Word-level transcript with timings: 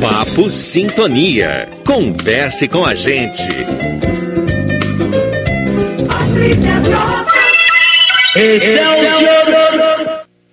Papo 0.00 0.48
Sintonia. 0.48 1.68
Converse 1.84 2.68
com 2.68 2.84
a 2.84 2.94
gente. 2.94 3.42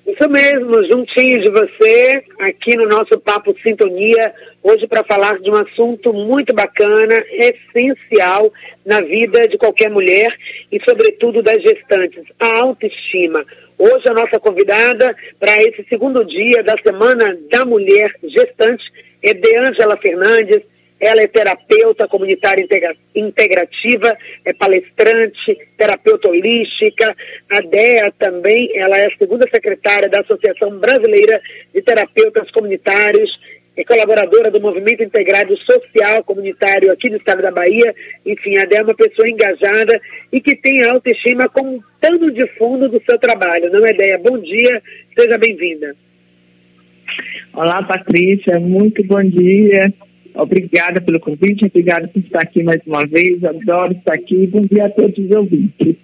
Isso 0.07 0.29
mesmo, 0.29 0.83
juntinho 0.85 1.41
de 1.41 1.49
você, 1.51 2.23
aqui 2.39 2.75
no 2.75 2.87
nosso 2.87 3.19
Papo 3.19 3.55
Sintonia, 3.61 4.33
hoje 4.63 4.87
para 4.87 5.03
falar 5.03 5.37
de 5.37 5.51
um 5.51 5.55
assunto 5.55 6.11
muito 6.11 6.51
bacana, 6.51 7.23
essencial 7.31 8.51
na 8.83 9.01
vida 9.01 9.47
de 9.47 9.59
qualquer 9.59 9.91
mulher 9.91 10.35
e, 10.71 10.79
sobretudo, 10.83 11.43
das 11.43 11.61
gestantes, 11.61 12.23
a 12.39 12.61
autoestima. 12.61 13.45
Hoje 13.77 14.07
a 14.07 14.13
nossa 14.13 14.39
convidada 14.39 15.15
para 15.39 15.61
esse 15.61 15.85
segundo 15.87 16.25
dia 16.25 16.63
da 16.63 16.75
Semana 16.77 17.37
da 17.51 17.63
Mulher 17.63 18.11
Gestante 18.23 19.04
é 19.29 19.33
Deângela 19.33 19.97
Fernandes. 19.97 20.61
Ela 20.97 21.21
é 21.21 21.27
terapeuta 21.27 22.07
comunitária 22.07 22.63
integra 22.63 22.95
integrativa, 23.13 24.17
é 24.45 24.53
palestrante, 24.53 25.57
terapeuta 25.77 26.29
holística. 26.29 27.13
A 27.49 27.59
DEA 27.59 28.13
também, 28.17 28.71
ela 28.75 28.97
é 28.97 29.07
a 29.07 29.17
segunda 29.17 29.45
secretária 29.51 30.07
da 30.07 30.21
Associação 30.21 30.79
Brasileira 30.79 31.41
de 31.73 31.81
Terapeutas 31.81 32.49
Comunitários 32.51 33.37
é 33.77 33.83
colaboradora 33.83 34.49
do 34.49 34.61
Movimento 34.61 35.03
Integrado 35.03 35.57
Social 35.57 36.23
Comunitário 36.23 36.91
aqui 36.91 37.09
do 37.09 37.17
estado 37.17 37.41
da 37.41 37.51
Bahia. 37.51 37.93
Enfim, 38.25 38.57
a 38.57 38.63
Dé 38.63 38.77
é 38.77 38.83
uma 38.83 38.95
pessoa 38.95 39.29
engajada 39.29 40.01
e 40.31 40.39
que 40.39 40.55
tem 40.55 40.83
a 40.83 40.93
autoestima 40.93 41.49
como 41.49 41.83
pano 41.99 42.31
de 42.31 42.47
fundo 42.57 42.87
do 42.87 43.01
seu 43.03 43.17
trabalho, 43.19 43.69
não 43.69 43.85
é, 43.85 43.91
Déia? 43.91 44.17
Bom 44.17 44.37
dia, 44.37 44.81
seja 45.17 45.37
bem-vinda. 45.37 45.93
Olá, 47.55 47.81
Patrícia, 47.81 48.59
muito 48.59 49.01
bom 49.05 49.23
dia. 49.23 49.93
Obrigada 50.33 50.99
pelo 50.99 51.21
convite, 51.21 51.63
obrigada 51.63 52.05
por 52.05 52.19
estar 52.19 52.41
aqui 52.41 52.61
mais 52.61 52.81
uma 52.85 53.07
vez, 53.07 53.41
adoro 53.45 53.93
estar 53.93 54.13
aqui. 54.13 54.45
Bom 54.47 54.59
dia 54.69 54.87
a 54.87 54.89
todos 54.89 55.17
os 55.17 55.31
ouvintes. 55.31 55.95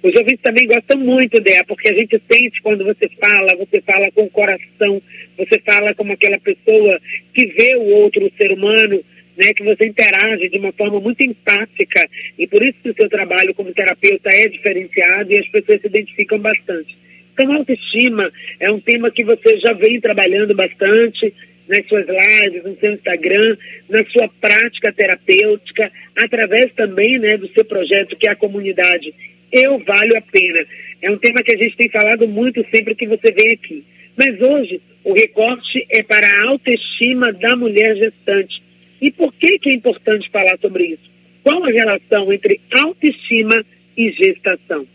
Os 0.00 0.14
ouvintes 0.14 0.40
também 0.40 0.64
gostam 0.64 0.98
muito 0.98 1.40
dela, 1.40 1.64
porque 1.66 1.88
a 1.88 1.92
gente 1.92 2.22
sente 2.30 2.62
quando 2.62 2.84
você 2.84 3.08
fala, 3.20 3.56
você 3.56 3.80
fala 3.80 4.12
com 4.12 4.22
o 4.22 4.30
coração, 4.30 5.02
você 5.36 5.58
fala 5.66 5.92
como 5.92 6.12
aquela 6.12 6.38
pessoa 6.38 7.00
que 7.34 7.46
vê 7.46 7.74
o 7.74 7.96
outro 7.96 8.30
ser 8.38 8.52
humano, 8.52 9.02
né, 9.36 9.52
que 9.54 9.64
você 9.64 9.86
interage 9.86 10.48
de 10.50 10.58
uma 10.58 10.70
forma 10.70 11.00
muito 11.00 11.20
empática. 11.20 12.08
E 12.38 12.46
por 12.46 12.62
isso 12.62 12.78
que 12.80 12.90
o 12.90 12.94
seu 12.94 13.08
trabalho 13.08 13.52
como 13.54 13.74
terapeuta 13.74 14.30
é 14.30 14.46
diferenciado 14.46 15.32
e 15.32 15.38
as 15.38 15.48
pessoas 15.48 15.80
se 15.80 15.88
identificam 15.88 16.38
bastante. 16.38 17.01
Então, 17.32 17.52
autoestima 17.52 18.30
é 18.60 18.70
um 18.70 18.80
tema 18.80 19.10
que 19.10 19.24
você 19.24 19.58
já 19.60 19.72
vem 19.72 20.00
trabalhando 20.00 20.54
bastante 20.54 21.34
nas 21.68 21.86
suas 21.86 22.06
lives, 22.06 22.64
no 22.64 22.76
seu 22.78 22.92
Instagram, 22.92 23.56
na 23.88 24.04
sua 24.06 24.28
prática 24.40 24.92
terapêutica, 24.92 25.90
através 26.16 26.72
também 26.74 27.18
né, 27.18 27.36
do 27.36 27.48
seu 27.52 27.64
projeto 27.64 28.16
que 28.16 28.26
é 28.26 28.30
a 28.30 28.36
comunidade 28.36 29.14
eu 29.52 29.78
valho 29.80 30.16
a 30.16 30.20
pena. 30.20 30.64
É 31.02 31.10
um 31.10 31.18
tema 31.18 31.42
que 31.42 31.52
a 31.52 31.58
gente 31.58 31.76
tem 31.76 31.90
falado 31.90 32.26
muito 32.26 32.64
sempre 32.70 32.94
que 32.94 33.06
você 33.06 33.30
vem 33.30 33.52
aqui. 33.52 33.84
Mas 34.16 34.40
hoje 34.40 34.80
o 35.04 35.12
recorte 35.12 35.86
é 35.90 36.02
para 36.02 36.26
a 36.26 36.48
autoestima 36.48 37.32
da 37.32 37.54
mulher 37.54 37.94
gestante. 37.96 38.62
E 39.00 39.10
por 39.10 39.32
que, 39.34 39.58
que 39.58 39.68
é 39.68 39.74
importante 39.74 40.30
falar 40.30 40.58
sobre 40.60 40.84
isso? 40.84 41.10
Qual 41.42 41.62
a 41.64 41.70
relação 41.70 42.32
entre 42.32 42.60
autoestima 42.70 43.64
e 43.96 44.10
gestação? 44.12 44.86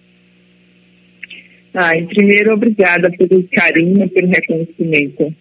Ah, 1.74 1.92
primeiro, 2.08 2.54
obrigada 2.54 3.10
pelo 3.12 3.44
carinho, 3.52 4.10
pelo 4.10 4.28
reconhecimento. 4.28 5.34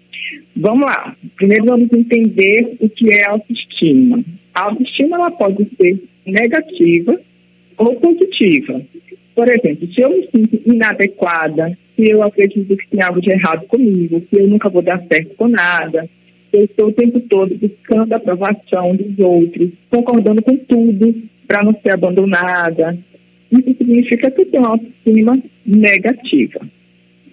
Vamos 0.56 0.86
lá. 0.86 1.16
Primeiro, 1.36 1.66
vamos 1.66 1.92
entender 1.92 2.76
o 2.80 2.88
que 2.88 3.12
é 3.12 3.24
autoestima. 3.24 4.22
A 4.54 4.62
autoestima 4.62 5.16
ela 5.16 5.30
pode 5.30 5.68
ser 5.76 6.02
negativa 6.24 7.18
ou 7.76 7.94
positiva. 7.96 8.80
Por 9.34 9.48
exemplo, 9.48 9.92
se 9.92 10.00
eu 10.00 10.10
me 10.10 10.28
sinto 10.34 10.60
inadequada, 10.64 11.76
se 11.94 12.08
eu 12.08 12.22
acredito 12.22 12.76
que 12.76 12.88
tem 12.88 13.02
algo 13.02 13.20
de 13.20 13.30
errado 13.30 13.66
comigo, 13.66 14.20
que 14.22 14.36
eu 14.36 14.48
nunca 14.48 14.68
vou 14.68 14.82
dar 14.82 15.02
certo 15.06 15.34
com 15.36 15.48
nada, 15.48 16.08
eu 16.52 16.64
estou 16.64 16.88
o 16.88 16.92
tempo 16.92 17.20
todo 17.20 17.54
buscando 17.54 18.12
a 18.12 18.16
aprovação 18.16 18.96
dos 18.96 19.18
outros, 19.18 19.70
concordando 19.90 20.42
com 20.42 20.56
tudo 20.56 21.14
para 21.46 21.62
não 21.62 21.74
ser 21.82 21.90
abandonada. 21.90 22.98
Isso 23.50 23.76
significa 23.78 24.30
que 24.30 24.40
eu 24.40 24.46
tenho 24.46 24.62
uma 24.64 24.72
autoestima 24.72 25.38
negativa. 25.64 26.60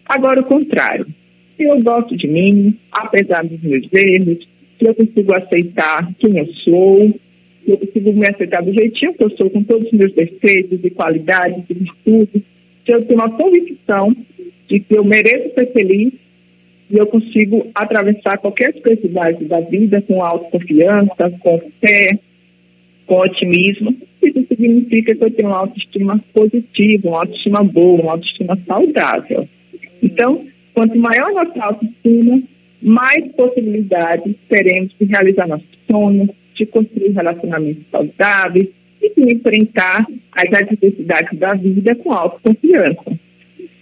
Agora, 0.06 0.42
o 0.42 0.46
contrário. 0.46 1.08
Se 1.58 1.64
eu 1.64 1.82
gosto 1.82 2.18
de 2.18 2.28
mim, 2.28 2.78
apesar 2.92 3.44
dos 3.44 3.62
meus 3.62 3.88
erros, 3.94 4.48
se 4.80 4.86
eu 4.86 4.96
consigo 4.96 5.34
aceitar 5.34 6.12
quem 6.20 6.38
eu 6.38 6.48
sou, 6.64 7.20
eu 7.66 7.78
consigo 7.78 8.14
me 8.14 8.28
aceitar 8.28 8.62
do 8.62 8.74
jeitinho 8.74 9.14
que 9.14 9.24
eu 9.24 9.30
sou, 9.38 9.50
com 9.50 9.64
todos 9.64 9.86
os 9.86 9.94
meus 9.98 10.14
defeitos 10.14 10.80
e 10.84 10.90
qualidades 10.90 11.64
e 11.70 11.74
virtudes, 11.74 12.42
se 12.86 12.92
eu 12.92 13.06
tenho 13.06 13.20
uma 13.20 13.30
convicção 13.30 14.16
de 14.68 14.80
que 14.80 14.96
eu 14.96 15.04
mereço 15.04 15.54
ser 15.54 15.72
feliz 15.72 16.12
e 16.90 16.98
eu 16.98 17.08
consigo 17.08 17.68
atravessar 17.74 18.38
qualquer 18.38 18.70
adversidade 18.70 19.46
da 19.46 19.60
vida 19.62 20.02
com 20.02 20.24
autoconfiança, 20.24 21.32
com 21.40 21.62
fé, 21.80 22.20
com 23.06 23.20
otimismo, 23.20 23.96
isso 24.28 24.46
significa 24.48 25.16
que 25.16 25.24
eu 25.24 25.32
tenho 25.32 25.50
uma 25.50 25.60
autoestima 25.60 26.24
positiva, 26.34 27.10
uma 27.10 27.20
autoestima 27.20 27.64
boa, 27.64 28.02
uma 28.02 28.12
autoestima 28.14 28.58
saudável. 28.68 29.48
Então, 30.02 30.46
quanto 30.74 30.98
maior 30.98 31.30
a 31.30 31.44
nossa 31.46 31.64
autoestima, 31.64 32.42
mais 32.82 33.26
possibilidades 33.34 34.36
teremos 34.50 34.92
de 35.00 35.06
realizar 35.06 35.48
nossos 35.48 35.68
sonhos, 35.90 36.30
de 36.56 36.66
construir 36.66 37.12
relacionamentos 37.12 37.84
saudáveis 37.92 38.68
e 39.02 39.10
de 39.16 39.34
enfrentar 39.34 40.06
as 40.32 40.54
adversidades 40.54 41.40
da 41.40 41.54
vida 41.54 41.96
com 41.96 42.12
autoconfiança. 42.12 43.18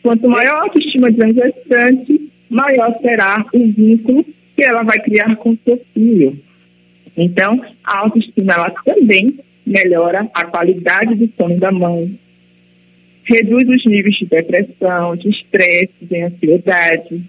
Quanto 0.01 0.29
maior 0.29 0.55
a 0.55 0.63
autoestima 0.63 1.11
de 1.11 1.21
uma 1.21 1.33
gestante, 1.33 2.31
maior 2.49 2.95
será 3.01 3.45
o 3.53 3.67
vínculo 3.67 4.25
que 4.55 4.63
ela 4.63 4.83
vai 4.83 4.99
criar 4.99 5.35
com 5.35 5.51
o 5.51 5.59
seu 5.65 5.79
filho. 5.93 6.37
Então, 7.15 7.61
a 7.83 7.99
autoestima 7.99 8.53
ela 8.53 8.69
também 8.69 9.39
melhora 9.71 10.29
a 10.33 10.45
qualidade 10.45 11.15
do 11.15 11.31
sono 11.37 11.57
da 11.57 11.71
mãe, 11.71 12.19
reduz 13.23 13.67
os 13.67 13.85
níveis 13.85 14.15
de 14.15 14.25
depressão, 14.25 15.15
de 15.15 15.29
estresse, 15.29 15.93
de 16.01 16.21
ansiedade. 16.21 17.21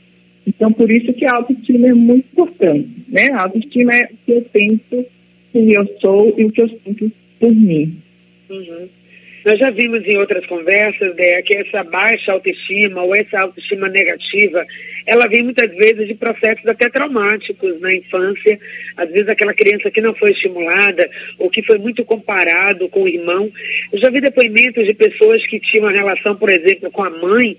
Então, 0.46 0.72
por 0.72 0.90
isso 0.90 1.12
que 1.12 1.24
a 1.24 1.34
autoestima 1.34 1.88
é 1.88 1.94
muito 1.94 2.26
importante. 2.32 2.88
Né? 3.08 3.30
A 3.30 3.42
autoestima 3.42 3.94
é 3.94 4.04
o 4.04 4.08
que 4.24 4.32
eu 4.32 4.42
penso 4.52 5.06
quem 5.52 5.70
eu 5.70 5.86
sou 6.00 6.34
e 6.36 6.44
o 6.44 6.50
que 6.50 6.62
eu 6.62 6.68
sinto 6.68 7.12
por 7.38 7.54
mim. 7.54 7.96
Uhum. 8.50 8.88
Nós 9.44 9.58
já 9.58 9.70
vimos 9.70 10.04
em 10.06 10.16
outras 10.16 10.46
conversas, 10.46 11.14
Dea, 11.16 11.42
que 11.42 11.54
essa 11.54 11.82
baixa 11.82 12.32
autoestima 12.32 13.02
ou 13.02 13.14
essa 13.14 13.40
autoestima 13.40 13.88
negativa, 13.88 14.64
ela 15.06 15.26
vem 15.26 15.42
muitas 15.42 15.70
vezes 15.74 16.06
de 16.06 16.14
processos 16.14 16.66
até 16.66 16.88
traumáticos 16.88 17.80
na 17.80 17.94
infância. 17.94 18.58
Às 18.96 19.10
vezes 19.10 19.28
aquela 19.28 19.52
criança 19.52 19.90
que 19.90 20.00
não 20.00 20.14
foi 20.14 20.32
estimulada 20.32 21.08
ou 21.38 21.50
que 21.50 21.62
foi 21.62 21.78
muito 21.78 22.04
comparado 22.04 22.88
com 22.88 23.02
o 23.02 23.08
irmão. 23.08 23.50
Eu 23.92 23.98
já 23.98 24.10
vi 24.10 24.20
depoimentos 24.20 24.84
de 24.84 24.94
pessoas 24.94 25.44
que 25.46 25.58
tinham 25.58 25.86
uma 25.86 25.92
relação, 25.92 26.36
por 26.36 26.48
exemplo, 26.48 26.90
com 26.90 27.02
a 27.02 27.10
mãe 27.10 27.56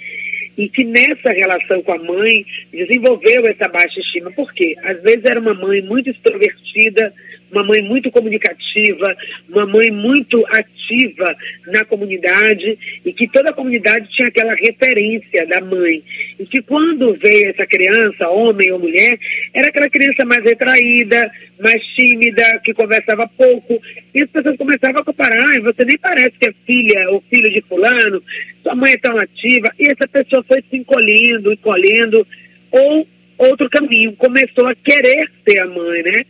e 0.58 0.70
que 0.70 0.84
nessa 0.84 1.32
relação 1.32 1.82
com 1.82 1.94
a 1.94 1.98
mãe 1.98 2.46
desenvolveu 2.72 3.48
essa 3.48 3.68
baixa 3.68 4.00
estima. 4.00 4.32
Por 4.32 4.54
quê? 4.54 4.76
Às 4.84 5.02
vezes 5.02 5.26
era 5.26 5.40
uma 5.40 5.54
mãe 5.54 5.82
muito 5.82 6.10
extrovertida, 6.10 7.14
uma 7.53 7.64
mãe 7.64 7.81
muito 7.81 8.12
comunicativa, 8.12 9.16
uma 9.47 9.66
mãe 9.66 9.91
muito 9.91 10.44
ativa 10.47 11.36
na 11.68 11.86
comunidade 11.86 12.78
e 13.06 13.14
que 13.14 13.28
toda 13.28 13.52
a 13.52 13.53
comunidade 13.53 14.09
tinha 14.12 14.28
aquela 14.28 14.53
referência 14.56 15.46
da 15.47 15.62
mãe. 15.62 16.03
E 16.40 16.46
que 16.46 16.62
quando 16.62 17.13
veio 17.16 17.52
essa 17.52 17.66
criança, 17.66 18.30
homem 18.30 18.72
ou 18.72 18.80
mulher, 18.80 19.18
era 19.53 19.69
aquela 19.69 19.90
criança 19.90 20.25
mais 20.25 20.44
retraída, 20.44 21.31
mais 21.60 21.81
tímida, 21.95 22.60
que 22.63 22.74
conversava 22.74 23.30
pouco. 23.38 23.80
E 24.13 24.22
as 24.22 24.30
pessoas 24.30 24.57
começavam 24.57 25.01
a 25.01 25.06
comparar, 25.06 25.44
ah, 25.44 25.62
você 25.62 25.86
nem 25.86 25.98
parece 25.98 26.33
que 26.39 26.48
é 26.48 26.54
filha 26.66 27.10
ou 27.12 27.24
filho 27.30 27.51
de 27.51 27.62
fulano, 27.62 28.22
sua 28.62 28.75
mãe 28.75 28.94
é 28.94 28.98
tão 28.98 29.18
ativa. 29.18 29.72
E 29.80 29.88
essa 29.88 30.07
pessoa 30.07 30.44
foi 30.44 30.63
se 30.69 30.78
encolhendo, 30.78 31.54
encolhendo, 31.54 32.25
ou 32.72 33.07
outro 33.38 33.69
caminho, 33.69 34.13
começou 34.13 34.68
a 34.68 34.75
querer 34.75 35.30
ser 35.48 35.60
a 35.60 35.68
mãe, 35.68 36.04
né? 36.04 36.25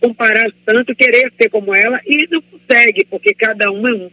Comparar 0.00 0.50
tanto, 0.64 0.94
querer 0.94 1.32
ser 1.40 1.48
como 1.50 1.74
ela 1.74 2.00
e 2.06 2.26
não 2.30 2.40
consegue, 2.42 3.06
porque 3.08 3.34
cada 3.34 3.70
um 3.70 3.86
é 3.86 3.92
um. 3.92 4.10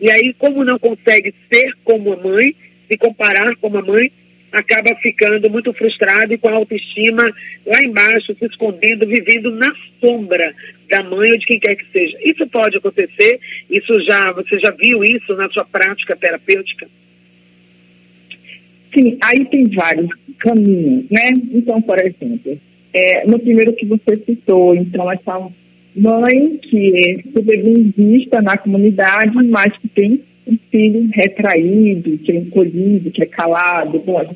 E 0.00 0.10
aí, 0.10 0.34
como 0.34 0.64
não 0.64 0.78
consegue 0.78 1.34
ser 1.52 1.74
como 1.84 2.12
a 2.12 2.16
mãe, 2.16 2.54
se 2.88 2.96
comparar 2.96 3.54
como 3.56 3.78
a 3.78 3.82
mãe, 3.82 4.12
acaba 4.52 4.94
ficando 4.96 5.50
muito 5.50 5.72
frustrado 5.72 6.32
e 6.32 6.38
com 6.38 6.48
a 6.48 6.52
autoestima 6.52 7.30
lá 7.66 7.82
embaixo, 7.82 8.34
se 8.38 8.46
escondendo, 8.46 9.06
vivendo 9.06 9.50
na 9.50 9.72
sombra 10.00 10.54
da 10.88 11.02
mãe 11.02 11.32
ou 11.32 11.38
de 11.38 11.46
quem 11.46 11.60
quer 11.60 11.76
que 11.76 11.84
seja. 11.92 12.16
Isso 12.22 12.46
pode 12.46 12.78
acontecer? 12.78 13.40
Isso 13.68 14.00
já, 14.04 14.32
você 14.32 14.58
já 14.58 14.70
viu 14.70 15.04
isso 15.04 15.34
na 15.34 15.50
sua 15.50 15.64
prática 15.64 16.16
terapêutica? 16.16 16.88
Sim, 18.94 19.18
aí 19.20 19.44
tem 19.44 19.68
vários 19.68 20.08
caminhos, 20.38 21.04
né? 21.10 21.30
Então, 21.52 21.80
por 21.82 21.98
exemplo, 21.98 22.58
é, 22.92 23.26
no 23.26 23.38
primeiro 23.38 23.72
que 23.72 23.86
você 23.86 24.16
citou, 24.24 24.74
então 24.74 25.10
essa 25.10 25.48
mãe 25.94 26.56
que 26.58 27.24
se 27.32 27.42
bem 27.42 27.92
vista 27.96 28.40
na 28.40 28.56
comunidade, 28.56 29.32
mas 29.48 29.76
que 29.78 29.88
tem 29.88 30.20
um 30.46 30.56
filho 30.70 31.08
retraído, 31.12 32.16
que 32.18 32.32
é 32.32 32.36
encolhido, 32.36 33.10
que 33.10 33.22
é 33.22 33.26
calado, 33.26 33.98
bom, 33.98 34.34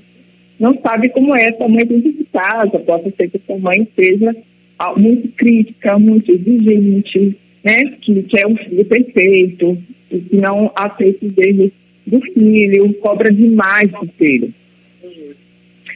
não 0.58 0.78
sabe 0.80 1.08
como 1.08 1.34
é 1.34 1.48
essa 1.48 1.66
mãe 1.66 1.84
dentro 1.86 2.12
de 2.12 2.24
casa, 2.24 2.78
pode 2.78 3.12
ser 3.16 3.30
que 3.30 3.40
essa 3.44 3.58
mãe 3.58 3.86
seja 3.96 4.36
ah, 4.78 4.94
muito 4.96 5.28
crítica, 5.28 5.98
muito 5.98 6.30
exigente, 6.30 7.36
né, 7.64 7.84
que 8.00 8.22
quer 8.24 8.46
um 8.46 8.56
filho 8.56 8.84
perfeito, 8.84 9.78
que 10.08 10.36
não 10.36 10.70
aceita 10.74 11.24
os 11.24 11.38
erros 11.38 11.70
do 12.06 12.20
filho, 12.20 12.92
cobra 12.94 13.32
demais 13.32 13.90
do 13.90 14.06
filho. 14.18 14.52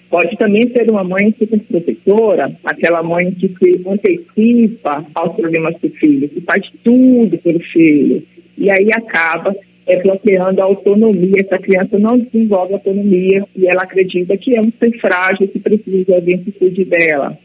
Pode 0.09 0.37
também 0.37 0.71
ser 0.71 0.89
uma 0.91 1.03
mãe 1.03 1.35
super 1.37 1.59
protetora, 1.61 2.53
aquela 2.65 3.03
mãe 3.03 3.33
que 3.33 3.49
se 3.49 3.83
antecipa 3.87 5.05
aos 5.15 5.35
problemas 5.35 5.75
do 5.81 5.91
filho, 5.91 6.29
que 6.29 6.41
faz 6.41 6.63
tudo 6.85 7.37
pelo 7.39 7.61
filho, 7.61 8.23
e 8.57 8.71
aí 8.71 8.93
acaba 8.93 9.55
é, 9.87 10.01
bloqueando 10.03 10.61
a 10.61 10.65
autonomia. 10.65 11.41
Essa 11.41 11.59
criança 11.59 11.99
não 11.99 12.19
desenvolve 12.19 12.75
autonomia 12.75 13.45
e 13.55 13.67
ela 13.67 13.83
acredita 13.83 14.37
que 14.37 14.57
é 14.57 14.61
um 14.61 14.73
ser 14.79 14.99
frágil, 14.99 15.49
que 15.49 15.59
precisa 15.59 16.05
de 16.05 16.15
alguém 16.15 16.39
que 16.39 16.53
cuide 16.53 16.85
dela. 16.85 17.37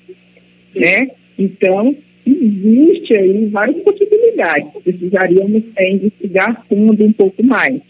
Né? 0.75 1.10
Então, 1.38 1.96
existe 2.25 3.16
aí 3.16 3.48
várias 3.48 3.78
possibilidades. 3.84 4.72
Precisaríamos 4.84 5.64
é, 5.75 5.92
investigar 5.92 6.64
fundo 6.69 7.04
um 7.04 7.12
pouco 7.12 7.44
mais. 7.44 7.81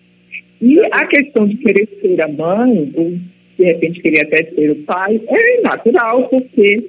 E 0.62 0.80
a 0.92 1.06
questão 1.06 1.48
de 1.48 1.56
querer 1.58 1.88
ser 2.02 2.22
a 2.22 2.28
mãe, 2.28 2.92
ou 2.96 3.14
de 3.62 3.68
repente 3.68 4.02
querer 4.02 4.22
até 4.22 4.44
ser 4.44 4.72
o 4.72 4.76
pai, 4.78 5.22
é 5.28 5.62
natural, 5.62 6.28
porque 6.28 6.84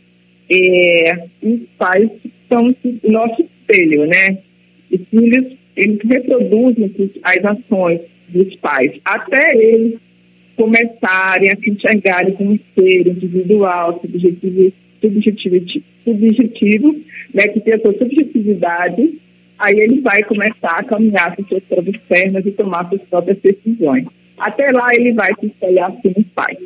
é, 0.50 1.24
os 1.42 1.60
pais 1.78 2.08
são 2.48 2.68
o 2.68 3.10
nosso 3.10 3.42
espelho, 3.42 4.06
né? 4.06 4.38
Os 4.90 5.00
filhos, 5.10 5.52
eles 5.76 5.98
reproduzem 6.04 6.90
as 7.22 7.44
ações 7.44 8.00
dos 8.28 8.54
pais, 8.56 8.92
até 9.04 9.56
eles 9.56 9.98
começarem 10.56 11.50
a 11.50 11.56
se 11.56 11.70
enxergarem 11.70 12.34
como 12.34 12.58
ser 12.74 13.06
individual, 13.06 14.00
subjetivo, 14.00 14.72
subjetivo, 15.00 15.82
subjetivo 16.04 16.96
né, 17.34 17.48
que 17.48 17.60
tem 17.60 17.74
a 17.74 17.80
sua 17.80 17.92
subjetividade 17.94 19.18
aí 19.58 19.78
ele 19.78 20.00
vai 20.00 20.22
começar 20.24 20.78
a 20.78 20.84
caminhar 20.84 21.36
com 21.36 21.44
suas 21.44 21.62
próprias 21.64 21.96
pernas 22.08 22.44
e 22.44 22.50
tomar 22.50 22.88
suas 22.88 23.02
próprias 23.02 23.38
decisões. 23.38 24.06
Até 24.42 24.70
lá 24.72 24.94
ele 24.94 25.12
vai 25.12 25.32
se 25.38 25.46
espelhar 25.46 25.90
assim 25.90 26.22
pai. 26.34 26.56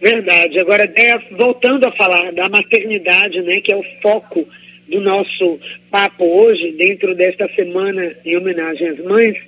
Verdade. 0.00 0.58
Agora, 0.58 0.92
voltando 1.30 1.86
a 1.86 1.92
falar 1.92 2.32
da 2.32 2.48
maternidade, 2.48 3.40
né, 3.40 3.60
que 3.60 3.72
é 3.72 3.76
o 3.76 3.84
foco 4.02 4.46
do 4.88 5.00
nosso 5.00 5.58
papo 5.90 6.24
hoje, 6.24 6.72
dentro 6.72 7.14
desta 7.14 7.48
semana 7.54 8.14
em 8.24 8.36
homenagem 8.36 8.88
às 8.88 8.98
mães, 8.98 9.38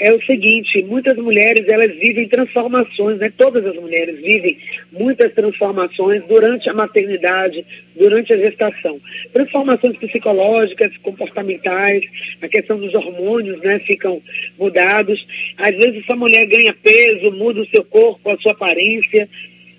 é 0.00 0.10
o 0.14 0.22
seguinte, 0.24 0.82
muitas 0.82 1.14
mulheres 1.16 1.68
elas 1.68 1.94
vivem 1.96 2.26
transformações, 2.26 3.18
né? 3.18 3.30
Todas 3.36 3.64
as 3.66 3.76
mulheres 3.76 4.18
vivem 4.18 4.56
muitas 4.90 5.30
transformações 5.34 6.24
durante 6.26 6.70
a 6.70 6.74
maternidade, 6.74 7.64
durante 7.94 8.32
a 8.32 8.38
gestação. 8.38 8.98
Transformações 9.30 9.98
psicológicas, 9.98 10.96
comportamentais, 11.02 12.02
a 12.40 12.48
questão 12.48 12.78
dos 12.78 12.94
hormônios, 12.94 13.60
né, 13.60 13.78
ficam 13.80 14.22
mudados. 14.58 15.24
Às 15.58 15.76
vezes 15.76 16.02
essa 16.02 16.16
mulher 16.16 16.46
ganha 16.46 16.74
peso, 16.82 17.30
muda 17.32 17.60
o 17.60 17.68
seu 17.68 17.84
corpo, 17.84 18.30
a 18.30 18.38
sua 18.38 18.52
aparência, 18.52 19.28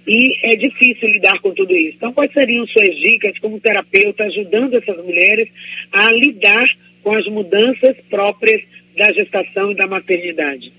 e 0.08 0.36
é 0.44 0.56
difícil 0.56 1.10
lidar 1.10 1.40
com 1.40 1.52
tudo 1.52 1.76
isso. 1.76 1.96
Então, 1.98 2.14
quais 2.14 2.32
seriam 2.32 2.68
suas 2.68 2.96
dicas 2.96 3.38
como 3.40 3.60
terapeuta 3.60 4.24
ajudando 4.26 4.76
essas 4.78 4.98
mulheres 5.04 5.50
a 5.92 6.12
lidar 6.12 6.68
com 7.04 7.16
as 7.16 7.26
mudanças 7.28 7.96
próprias 8.10 8.62
da 8.98 9.12
gestação 9.12 9.72
e 9.72 9.76
da 9.76 9.88
maternidade? 9.88 10.72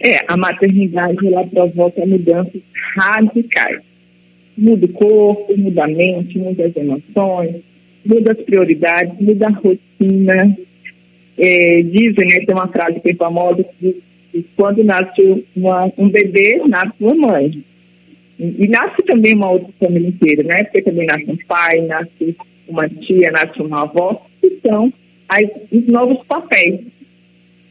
É, 0.00 0.24
a 0.26 0.36
maternidade 0.36 1.26
ela 1.26 1.46
provoca 1.46 2.04
mudanças 2.04 2.60
radicais. 2.96 3.80
Muda 4.58 4.86
o 4.86 4.88
corpo, 4.88 5.56
muda 5.56 5.84
a 5.84 5.88
mente, 5.88 6.38
muda 6.38 6.66
as 6.66 6.76
emoções, 6.76 7.56
muda 8.04 8.32
as 8.32 8.38
prioridades, 8.38 9.14
muda 9.20 9.46
a 9.46 9.50
rotina. 9.50 10.56
É, 11.38 11.82
dizem, 11.82 12.28
né, 12.28 12.40
tem 12.44 12.54
uma 12.54 12.68
frase 12.68 13.00
que 13.00 13.10
é 13.10 13.14
famosa 13.14 13.64
que 13.64 14.02
diz 14.34 14.44
quando 14.56 14.82
nasce 14.82 15.44
uma, 15.54 15.90
um 15.96 16.08
bebê, 16.08 16.60
nasce 16.66 16.94
uma 17.00 17.14
mãe. 17.14 17.62
E, 18.38 18.64
e 18.64 18.68
nasce 18.68 19.02
também 19.04 19.34
uma 19.34 19.50
outra 19.50 19.72
família 19.78 20.08
inteira, 20.08 20.42
né? 20.42 20.64
Porque 20.64 20.82
também 20.82 21.06
nasce 21.06 21.30
um 21.30 21.36
pai, 21.46 21.80
nasce 21.82 22.36
uma 22.66 22.88
tia, 22.88 23.30
nasce 23.30 23.62
uma 23.62 23.82
avó. 23.82 24.26
Então, 24.42 24.92
as, 25.28 25.44
os 25.70 25.86
novos 25.86 26.24
papéis 26.26 26.80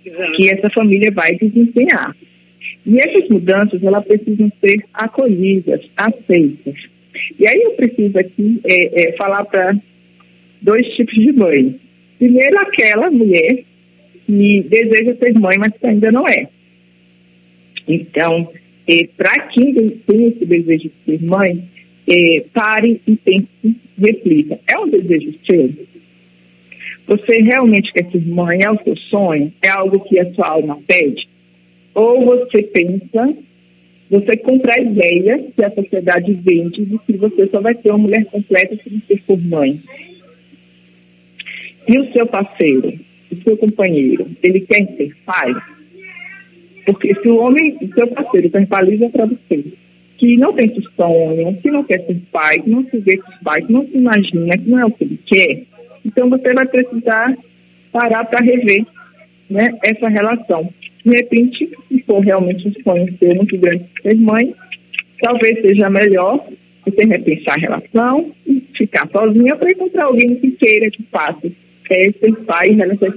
Exato. 0.05 0.31
que 0.33 0.49
essa 0.49 0.69
família 0.69 1.11
vai 1.11 1.35
desempenhar. 1.35 2.15
E 2.85 2.99
essas 2.99 3.29
mudanças, 3.29 3.83
elas 3.83 4.05
precisam 4.05 4.51
ser 4.59 4.83
acolhidas, 4.93 5.81
aceitas. 5.95 6.75
E 7.39 7.47
aí 7.47 7.61
eu 7.61 7.71
preciso 7.71 8.17
aqui 8.17 8.59
é, 8.63 9.09
é, 9.09 9.11
falar 9.13 9.45
para 9.45 9.75
dois 10.61 10.87
tipos 10.95 11.15
de 11.15 11.31
mãe. 11.31 11.75
Primeiro, 12.17 12.59
aquela 12.59 13.09
mulher 13.11 13.63
que 14.25 14.61
deseja 14.63 15.15
ser 15.15 15.33
mãe, 15.39 15.57
mas 15.57 15.73
que 15.73 15.85
ainda 15.85 16.11
não 16.11 16.27
é. 16.27 16.47
Então, 17.87 18.51
é, 18.87 19.07
para 19.17 19.39
quem 19.47 19.73
tem 19.73 20.27
esse 20.27 20.45
desejo 20.45 20.89
de 21.05 21.17
ser 21.17 21.25
mãe, 21.25 21.63
é, 22.07 22.43
pare 22.53 23.01
e 23.05 23.15
pense, 23.15 23.47
reflita. 23.99 24.59
É 24.67 24.77
um 24.77 24.87
desejo 24.87 25.33
seu? 25.45 25.71
Você 27.11 27.41
realmente 27.41 27.91
quer 27.91 28.09
ser 28.09 28.25
mãe? 28.25 28.63
É 28.63 28.71
o 28.71 28.81
seu 28.85 28.95
sonho? 28.95 29.51
É 29.61 29.67
algo 29.67 29.99
que 29.99 30.17
a 30.17 30.33
sua 30.33 30.47
alma 30.47 30.79
pede? 30.87 31.27
Ou 31.93 32.23
você 32.23 32.63
pensa, 32.63 33.35
você 34.09 34.37
compra 34.37 34.75
a 34.75 34.79
ideia 34.79 35.43
que 35.53 35.61
a 35.61 35.69
sociedade 35.71 36.31
vende 36.31 36.85
de 36.85 36.97
que 36.99 37.17
você 37.17 37.47
só 37.47 37.59
vai 37.59 37.75
ter 37.75 37.89
uma 37.89 37.97
mulher 37.97 38.23
completa 38.27 38.77
se 38.81 38.89
você 38.89 39.17
for 39.27 39.37
mãe? 39.37 39.81
E 41.85 41.99
o 41.99 42.13
seu 42.13 42.25
parceiro, 42.25 42.97
o 43.29 43.43
seu 43.43 43.57
companheiro, 43.57 44.25
ele 44.41 44.61
quer 44.61 44.87
ser 44.95 45.13
pai? 45.25 45.53
Porque 46.85 47.13
se 47.13 47.27
o 47.27 47.41
homem, 47.41 47.75
o 47.81 47.93
seu 47.93 48.07
parceiro, 48.07 48.49
verbaliza 48.49 49.09
para 49.09 49.25
você 49.25 49.65
que 50.17 50.37
não 50.37 50.53
tem 50.53 50.71
sonho, 50.95 51.57
que 51.61 51.71
não 51.71 51.83
quer 51.83 52.05
ser 52.05 52.21
pai, 52.31 52.59
que 52.61 52.69
não 52.69 52.85
se 52.89 52.99
vê 52.99 53.17
com 53.17 53.31
pai, 53.43 53.63
que 53.63 53.73
não 53.73 53.85
se 53.85 53.97
imagina, 53.97 54.57
que 54.57 54.69
não 54.69 54.79
é 54.79 54.85
o 54.85 54.91
que 54.91 55.03
ele 55.03 55.19
quer, 55.25 55.63
então 56.05 56.29
você 56.29 56.53
vai 56.53 56.65
precisar 56.65 57.35
parar 57.91 58.23
para 58.25 58.39
rever 58.39 58.85
né, 59.49 59.73
essa 59.83 60.07
relação. 60.07 60.69
De 61.03 61.11
repente, 61.11 61.69
se 61.87 62.03
for 62.03 62.19
realmente 62.19 62.67
um 62.67 62.83
sonho 62.83 63.17
ser 63.17 63.35
muito 63.35 63.57
grande 63.57 63.85
ser 64.01 64.15
mãe, 64.15 64.53
talvez 65.21 65.61
seja 65.61 65.89
melhor 65.89 66.45
você 66.85 67.05
repensar 67.05 67.55
a 67.55 67.59
relação 67.59 68.31
e 68.45 68.63
ficar 68.75 69.07
sozinha 69.11 69.55
para 69.55 69.71
encontrar 69.71 70.05
alguém 70.05 70.35
que 70.35 70.51
queira 70.51 70.89
que 70.89 71.03
faça 71.11 71.51
é, 71.89 72.11
ser 72.11 72.35
pai 72.45 72.69
e 72.69 72.73
relação 72.73 73.13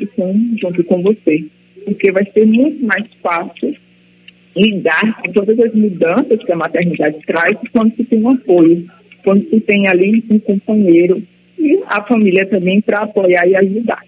junto 0.61 0.83
com 0.85 1.03
você. 1.03 1.45
Porque 1.85 2.11
vai 2.11 2.25
ser 2.33 2.47
muito 2.47 2.85
mais 2.85 3.05
fácil 3.23 3.75
lidar 4.57 5.23
com 5.23 5.33
todas 5.33 5.59
as 5.59 5.73
mudanças 5.75 6.43
que 6.43 6.53
a 6.53 6.57
maternidade 6.57 7.19
traz 7.27 7.57
quando 7.73 7.95
se 7.97 8.05
tem 8.05 8.23
um 8.23 8.31
apoio, 8.31 8.87
quando 9.23 9.49
se 9.49 9.61
tem 9.61 9.87
ali 9.87 10.25
um 10.31 10.39
companheiro 10.39 11.23
e 11.65 11.83
a 11.87 12.03
família 12.03 12.45
também 12.45 12.81
para 12.81 13.01
apoiar 13.01 13.47
e 13.49 13.57
ajudar. 13.57 14.05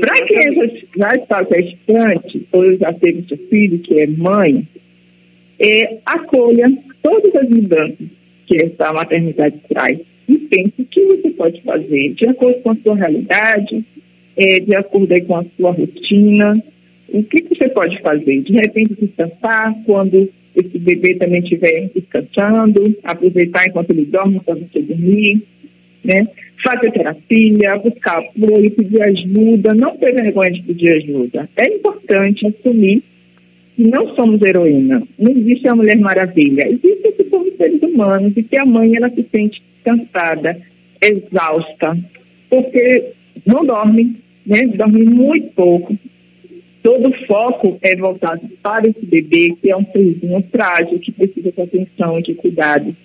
Para 0.00 0.26
quem 0.26 0.52
já 0.96 1.14
está 1.14 1.42
gestante 1.44 2.46
ou 2.52 2.76
já 2.76 2.92
teve 2.92 3.24
seu 3.26 3.38
filho 3.48 3.78
que 3.78 4.00
é 4.00 4.06
mãe, 4.06 4.66
é, 5.58 5.96
acolha 6.04 6.70
todas 7.02 7.34
as 7.36 7.48
mudanças 7.48 8.06
que 8.46 8.56
essa 8.56 8.92
maternidade 8.92 9.56
traz 9.68 9.98
e 10.28 10.36
pense 10.38 10.72
o 10.78 10.84
que 10.84 11.04
você 11.04 11.30
pode 11.30 11.62
fazer 11.62 12.14
de 12.14 12.26
acordo 12.26 12.60
com 12.60 12.70
a 12.70 12.76
sua 12.76 12.96
realidade, 12.96 13.84
é, 14.36 14.60
de 14.60 14.74
acordo 14.74 15.20
com 15.22 15.36
a 15.36 15.44
sua 15.56 15.70
rotina. 15.70 16.62
O 17.08 17.22
que, 17.22 17.40
que 17.40 17.56
você 17.56 17.68
pode 17.68 17.98
fazer? 18.02 18.42
De 18.42 18.52
repente 18.52 18.94
descansar 19.00 19.74
quando 19.86 20.28
esse 20.54 20.78
bebê 20.78 21.14
também 21.14 21.40
estiver 21.40 21.88
descansando, 21.94 22.94
aproveitar 23.04 23.66
enquanto 23.66 23.90
ele 23.90 24.04
dorme 24.04 24.40
para 24.40 24.54
você 24.54 24.82
dormir 24.82 25.42
né? 26.04 26.26
Fazer 26.62 26.90
terapia, 26.90 27.76
buscar 27.76 28.18
apoio, 28.18 28.70
pedir 28.70 29.02
ajuda, 29.02 29.74
não 29.74 29.96
ter 29.96 30.12
vergonha 30.12 30.52
de 30.52 30.62
pedir 30.62 30.90
ajuda. 30.90 31.48
É 31.56 31.66
importante 31.68 32.46
assumir 32.46 33.02
que 33.76 33.84
não 33.84 34.14
somos 34.16 34.42
heroína, 34.42 35.02
não 35.18 35.30
existe 35.30 35.68
a 35.68 35.76
Mulher 35.76 35.98
Maravilha, 35.98 36.68
existe 36.68 37.12
que 37.12 37.24
somos 37.30 37.56
seres 37.56 37.80
humanos 37.80 38.32
e 38.36 38.42
que 38.42 38.56
a 38.56 38.66
mãe 38.66 38.96
ela 38.96 39.08
se 39.08 39.24
sente 39.30 39.62
cansada, 39.84 40.60
exausta, 41.00 41.96
porque 42.50 43.12
não 43.46 43.64
dorme, 43.64 44.16
né? 44.44 44.66
Dorme 44.66 45.04
muito 45.04 45.52
pouco. 45.52 45.96
Todo 46.82 47.08
o 47.08 47.26
foco 47.26 47.78
é 47.82 47.94
voltado 47.94 48.40
para 48.62 48.88
esse 48.88 49.04
bebê, 49.04 49.54
que 49.60 49.70
é 49.70 49.76
um 49.76 49.84
serzinho 49.92 50.42
frágil, 50.50 50.98
que 50.98 51.12
precisa 51.12 51.52
de 51.52 51.60
atenção, 51.60 52.20
de 52.20 52.34
cuidado 52.34 52.96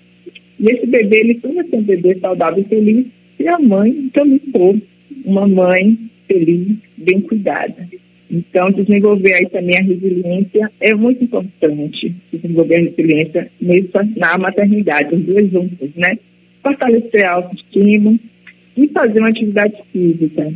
E 0.64 0.70
esse 0.70 0.86
bebê, 0.86 1.20
ele 1.20 1.38
só 1.42 1.52
vai 1.52 1.66
ser 1.68 1.76
um 1.76 1.82
bebê 1.82 2.18
saudável 2.18 2.62
e 2.62 2.66
feliz 2.66 3.06
se 3.36 3.46
a 3.46 3.58
mãe 3.58 4.08
também 4.14 4.40
for 4.50 4.74
uma 5.22 5.46
mãe 5.46 5.98
feliz, 6.26 6.68
bem 6.96 7.20
cuidada. 7.20 7.86
Então, 8.30 8.70
desenvolver 8.70 9.34
aí 9.34 9.46
também 9.46 9.76
a 9.76 9.82
resiliência 9.82 10.72
é 10.80 10.94
muito 10.94 11.22
importante, 11.22 12.14
desenvolver 12.32 12.76
a 12.76 12.80
resiliência 12.80 13.50
mesmo 13.60 13.90
na 14.16 14.38
maternidade, 14.38 15.14
os 15.14 15.20
dois 15.20 15.50
juntos, 15.50 15.90
né? 15.96 16.18
Fortalecer 16.62 17.26
a 17.26 17.32
autoestima 17.32 18.18
e 18.74 18.88
fazer 18.88 19.18
uma 19.18 19.28
atividade 19.28 19.76
física. 19.92 20.50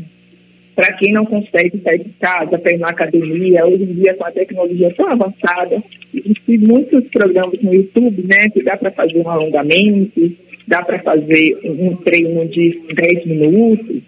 Para 0.78 0.92
quem 0.92 1.12
não 1.12 1.26
consegue 1.26 1.80
sair 1.82 2.04
de 2.04 2.10
casa 2.20 2.56
para 2.56 2.72
ir 2.72 2.78
na 2.78 2.90
academia, 2.90 3.66
hoje 3.66 3.82
em 3.82 3.94
dia 3.94 4.14
com 4.14 4.24
a 4.24 4.30
tecnologia 4.30 4.94
tão 4.96 5.08
avançada, 5.08 5.82
existem 6.14 6.58
muitos 6.58 7.02
programas 7.08 7.60
no 7.60 7.74
YouTube, 7.74 8.22
né, 8.28 8.48
que 8.48 8.62
dá 8.62 8.76
para 8.76 8.92
fazer 8.92 9.18
um 9.18 9.28
alongamento, 9.28 10.36
dá 10.68 10.80
para 10.84 11.00
fazer 11.00 11.58
um 11.64 11.96
treino 11.96 12.46
de 12.46 12.80
10 12.94 13.26
minutos, 13.26 14.04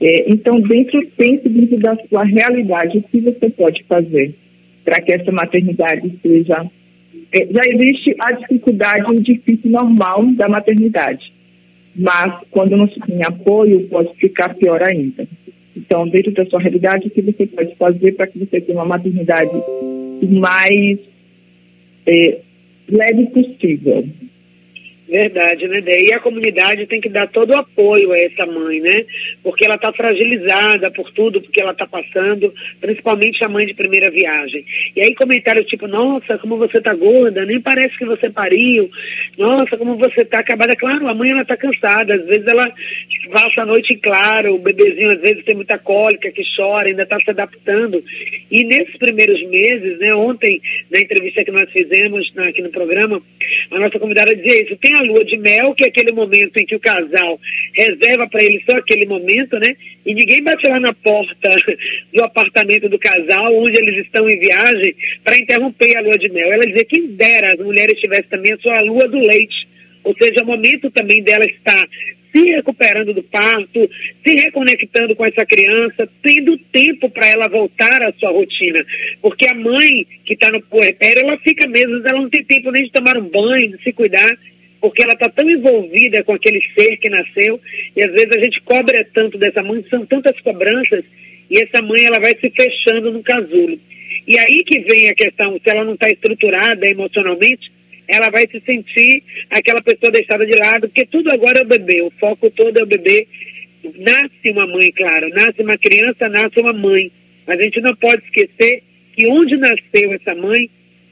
é, 0.00 0.30
então, 0.30 0.60
dentro, 0.60 1.04
pense 1.16 1.48
dentro 1.48 1.76
da 1.78 1.96
sua 2.08 2.22
realidade, 2.22 2.98
o 2.98 3.02
que 3.02 3.20
você 3.20 3.50
pode 3.50 3.82
fazer 3.88 4.32
para 4.84 5.00
que 5.00 5.12
essa 5.12 5.32
maternidade 5.32 6.08
seja. 6.22 6.66
É, 7.32 7.48
já 7.50 7.66
existe 7.66 8.14
a 8.20 8.30
dificuldade, 8.30 9.12
o 9.12 9.20
difícil 9.20 9.72
normal 9.72 10.24
da 10.34 10.48
maternidade, 10.48 11.32
mas 11.96 12.32
quando 12.52 12.76
não 12.76 12.88
se 12.88 13.00
tem 13.00 13.24
apoio, 13.24 13.88
pode 13.88 14.14
ficar 14.14 14.54
pior 14.54 14.80
ainda. 14.84 15.26
Então, 15.76 16.08
dentro 16.08 16.32
da 16.32 16.44
sua 16.46 16.60
realidade, 16.60 17.06
o 17.06 17.10
que 17.10 17.22
você 17.22 17.46
pode 17.46 17.74
fazer 17.76 18.12
para 18.12 18.26
que 18.26 18.38
você 18.38 18.60
tenha 18.60 18.78
uma 18.78 18.84
maternidade 18.84 19.52
mais 20.22 20.98
é, 22.06 22.38
leve 22.88 23.26
possível? 23.26 24.08
Verdade, 25.10 25.66
né, 25.66 25.80
Dé? 25.80 26.02
E 26.02 26.12
a 26.12 26.20
comunidade 26.20 26.86
tem 26.86 27.00
que 27.00 27.08
dar 27.08 27.26
todo 27.26 27.50
o 27.50 27.56
apoio 27.56 28.12
a 28.12 28.18
essa 28.18 28.46
mãe, 28.46 28.78
né? 28.78 29.04
Porque 29.42 29.64
ela 29.64 29.74
está 29.74 29.92
fragilizada 29.92 30.88
por 30.92 31.10
tudo 31.10 31.40
que 31.40 31.60
ela 31.60 31.72
está 31.72 31.84
passando, 31.84 32.54
principalmente 32.80 33.42
a 33.42 33.48
mãe 33.48 33.66
de 33.66 33.74
primeira 33.74 34.08
viagem. 34.08 34.64
E 34.94 35.00
aí 35.00 35.12
comentários 35.12 35.66
tipo, 35.66 35.88
nossa, 35.88 36.38
como 36.38 36.56
você 36.56 36.78
está 36.78 36.94
gorda, 36.94 37.44
nem 37.44 37.60
parece 37.60 37.98
que 37.98 38.04
você 38.04 38.30
pariu, 38.30 38.88
nossa, 39.36 39.76
como 39.76 39.96
você 39.96 40.20
está 40.20 40.38
acabada. 40.38 40.76
Claro, 40.76 41.08
a 41.08 41.14
mãe 41.14 41.32
ela 41.32 41.42
está 41.42 41.56
cansada, 41.56 42.14
às 42.14 42.24
vezes 42.26 42.46
ela 42.46 42.72
passa 43.32 43.62
a 43.62 43.66
noite 43.66 43.94
em 43.94 43.98
claro, 43.98 44.54
o 44.54 44.58
bebezinho 44.58 45.10
às 45.10 45.20
vezes 45.20 45.44
tem 45.44 45.56
muita 45.56 45.76
cólica, 45.76 46.30
que 46.30 46.42
chora, 46.56 46.86
ainda 46.86 47.02
está 47.02 47.18
se 47.18 47.30
adaptando. 47.30 48.02
E 48.48 48.62
nesses 48.62 48.96
primeiros 48.96 49.42
meses, 49.48 49.98
né, 49.98 50.14
ontem, 50.14 50.62
na 50.88 51.00
entrevista 51.00 51.44
que 51.44 51.50
nós 51.50 51.68
fizemos 51.72 52.32
aqui 52.36 52.62
no 52.62 52.70
programa, 52.70 53.20
a 53.72 53.78
nossa 53.80 53.98
convidada 53.98 54.36
dizia 54.36 54.62
isso, 54.62 54.76
tem 54.76 54.99
a 55.00 55.02
lua 55.02 55.24
de 55.24 55.36
mel, 55.36 55.74
que 55.74 55.84
é 55.84 55.88
aquele 55.88 56.12
momento 56.12 56.56
em 56.58 56.66
que 56.66 56.76
o 56.76 56.80
casal 56.80 57.40
reserva 57.74 58.28
para 58.28 58.42
ele 58.42 58.62
só 58.68 58.76
aquele 58.76 59.06
momento, 59.06 59.58
né? 59.58 59.76
E 60.04 60.14
ninguém 60.14 60.42
bate 60.42 60.66
lá 60.66 60.78
na 60.78 60.94
porta 60.94 61.56
do 62.12 62.22
apartamento 62.22 62.88
do 62.88 62.98
casal, 62.98 63.54
onde 63.54 63.76
eles 63.76 64.04
estão 64.04 64.28
em 64.28 64.38
viagem, 64.38 64.94
para 65.24 65.38
interromper 65.38 65.96
a 65.96 66.00
lua 66.00 66.18
de 66.18 66.28
mel. 66.30 66.52
Ela 66.52 66.66
dizia, 66.66 66.84
quem 66.84 67.06
dera 67.08 67.52
as 67.54 67.58
mulheres 67.58 67.98
tivessem 68.00 68.30
também 68.30 68.52
a 68.52 68.58
sua 68.58 68.80
lua 68.80 69.08
do 69.08 69.18
leite. 69.18 69.68
Ou 70.04 70.14
seja, 70.16 70.42
o 70.42 70.46
momento 70.46 70.90
também 70.90 71.22
dela 71.22 71.44
estar 71.44 71.86
se 72.32 72.44
recuperando 72.44 73.12
do 73.12 73.22
parto, 73.22 73.90
se 74.26 74.34
reconectando 74.34 75.14
com 75.16 75.24
essa 75.24 75.44
criança, 75.44 76.08
tendo 76.22 76.56
tempo 76.72 77.10
para 77.10 77.26
ela 77.26 77.48
voltar 77.48 78.02
à 78.02 78.12
sua 78.18 78.30
rotina. 78.30 78.84
Porque 79.20 79.48
a 79.48 79.54
mãe 79.54 80.06
que 80.24 80.34
está 80.34 80.50
no 80.50 80.62
puerpério, 80.62 81.22
ela 81.24 81.38
fica 81.38 81.66
mesmo, 81.66 81.96
ela 82.06 82.20
não 82.20 82.30
tem 82.30 82.44
tempo 82.44 82.70
nem 82.70 82.84
de 82.84 82.92
tomar 82.92 83.16
um 83.16 83.28
banho, 83.28 83.76
de 83.76 83.82
se 83.82 83.92
cuidar 83.92 84.36
porque 84.80 85.02
ela 85.02 85.12
está 85.12 85.28
tão 85.28 85.48
envolvida 85.48 86.24
com 86.24 86.32
aquele 86.32 86.60
ser 86.74 86.96
que 86.96 87.10
nasceu, 87.10 87.60
e 87.94 88.02
às 88.02 88.10
vezes 88.12 88.32
a 88.32 88.38
gente 88.38 88.60
cobra 88.62 89.06
tanto 89.12 89.36
dessa 89.36 89.62
mãe, 89.62 89.84
são 89.90 90.06
tantas 90.06 90.38
cobranças, 90.40 91.04
e 91.50 91.60
essa 91.60 91.82
mãe 91.82 92.04
ela 92.04 92.18
vai 92.18 92.36
se 92.40 92.50
fechando 92.50 93.12
no 93.12 93.22
casulo. 93.22 93.78
E 94.26 94.38
aí 94.38 94.64
que 94.64 94.80
vem 94.80 95.08
a 95.08 95.14
questão, 95.14 95.58
se 95.62 95.68
ela 95.68 95.84
não 95.84 95.94
está 95.94 96.08
estruturada 96.08 96.86
emocionalmente, 96.88 97.70
ela 98.08 98.28
vai 98.30 98.46
se 98.48 98.60
sentir 98.66 99.22
aquela 99.48 99.80
pessoa 99.80 100.10
deixada 100.10 100.44
de 100.44 100.54
lado, 100.54 100.88
porque 100.88 101.06
tudo 101.06 101.30
agora 101.30 101.60
é 101.60 101.62
o 101.62 101.66
bebê, 101.66 102.02
o 102.02 102.12
foco 102.18 102.50
todo 102.50 102.76
é 102.78 102.82
o 102.82 102.86
bebê. 102.86 103.26
Nasce 103.98 104.50
uma 104.50 104.66
mãe, 104.66 104.90
claro, 104.90 105.28
nasce 105.30 105.62
uma 105.62 105.78
criança, 105.78 106.28
nasce 106.28 106.58
uma 106.58 106.72
mãe. 106.72 107.10
Mas 107.46 107.60
a 107.60 107.62
gente 107.62 107.80
não 107.80 107.94
pode 107.94 108.22
esquecer 108.24 108.82
que 109.14 109.26
onde 109.28 109.56
nasceu 109.56 110.12
essa 110.12 110.34
mãe, 110.34 110.68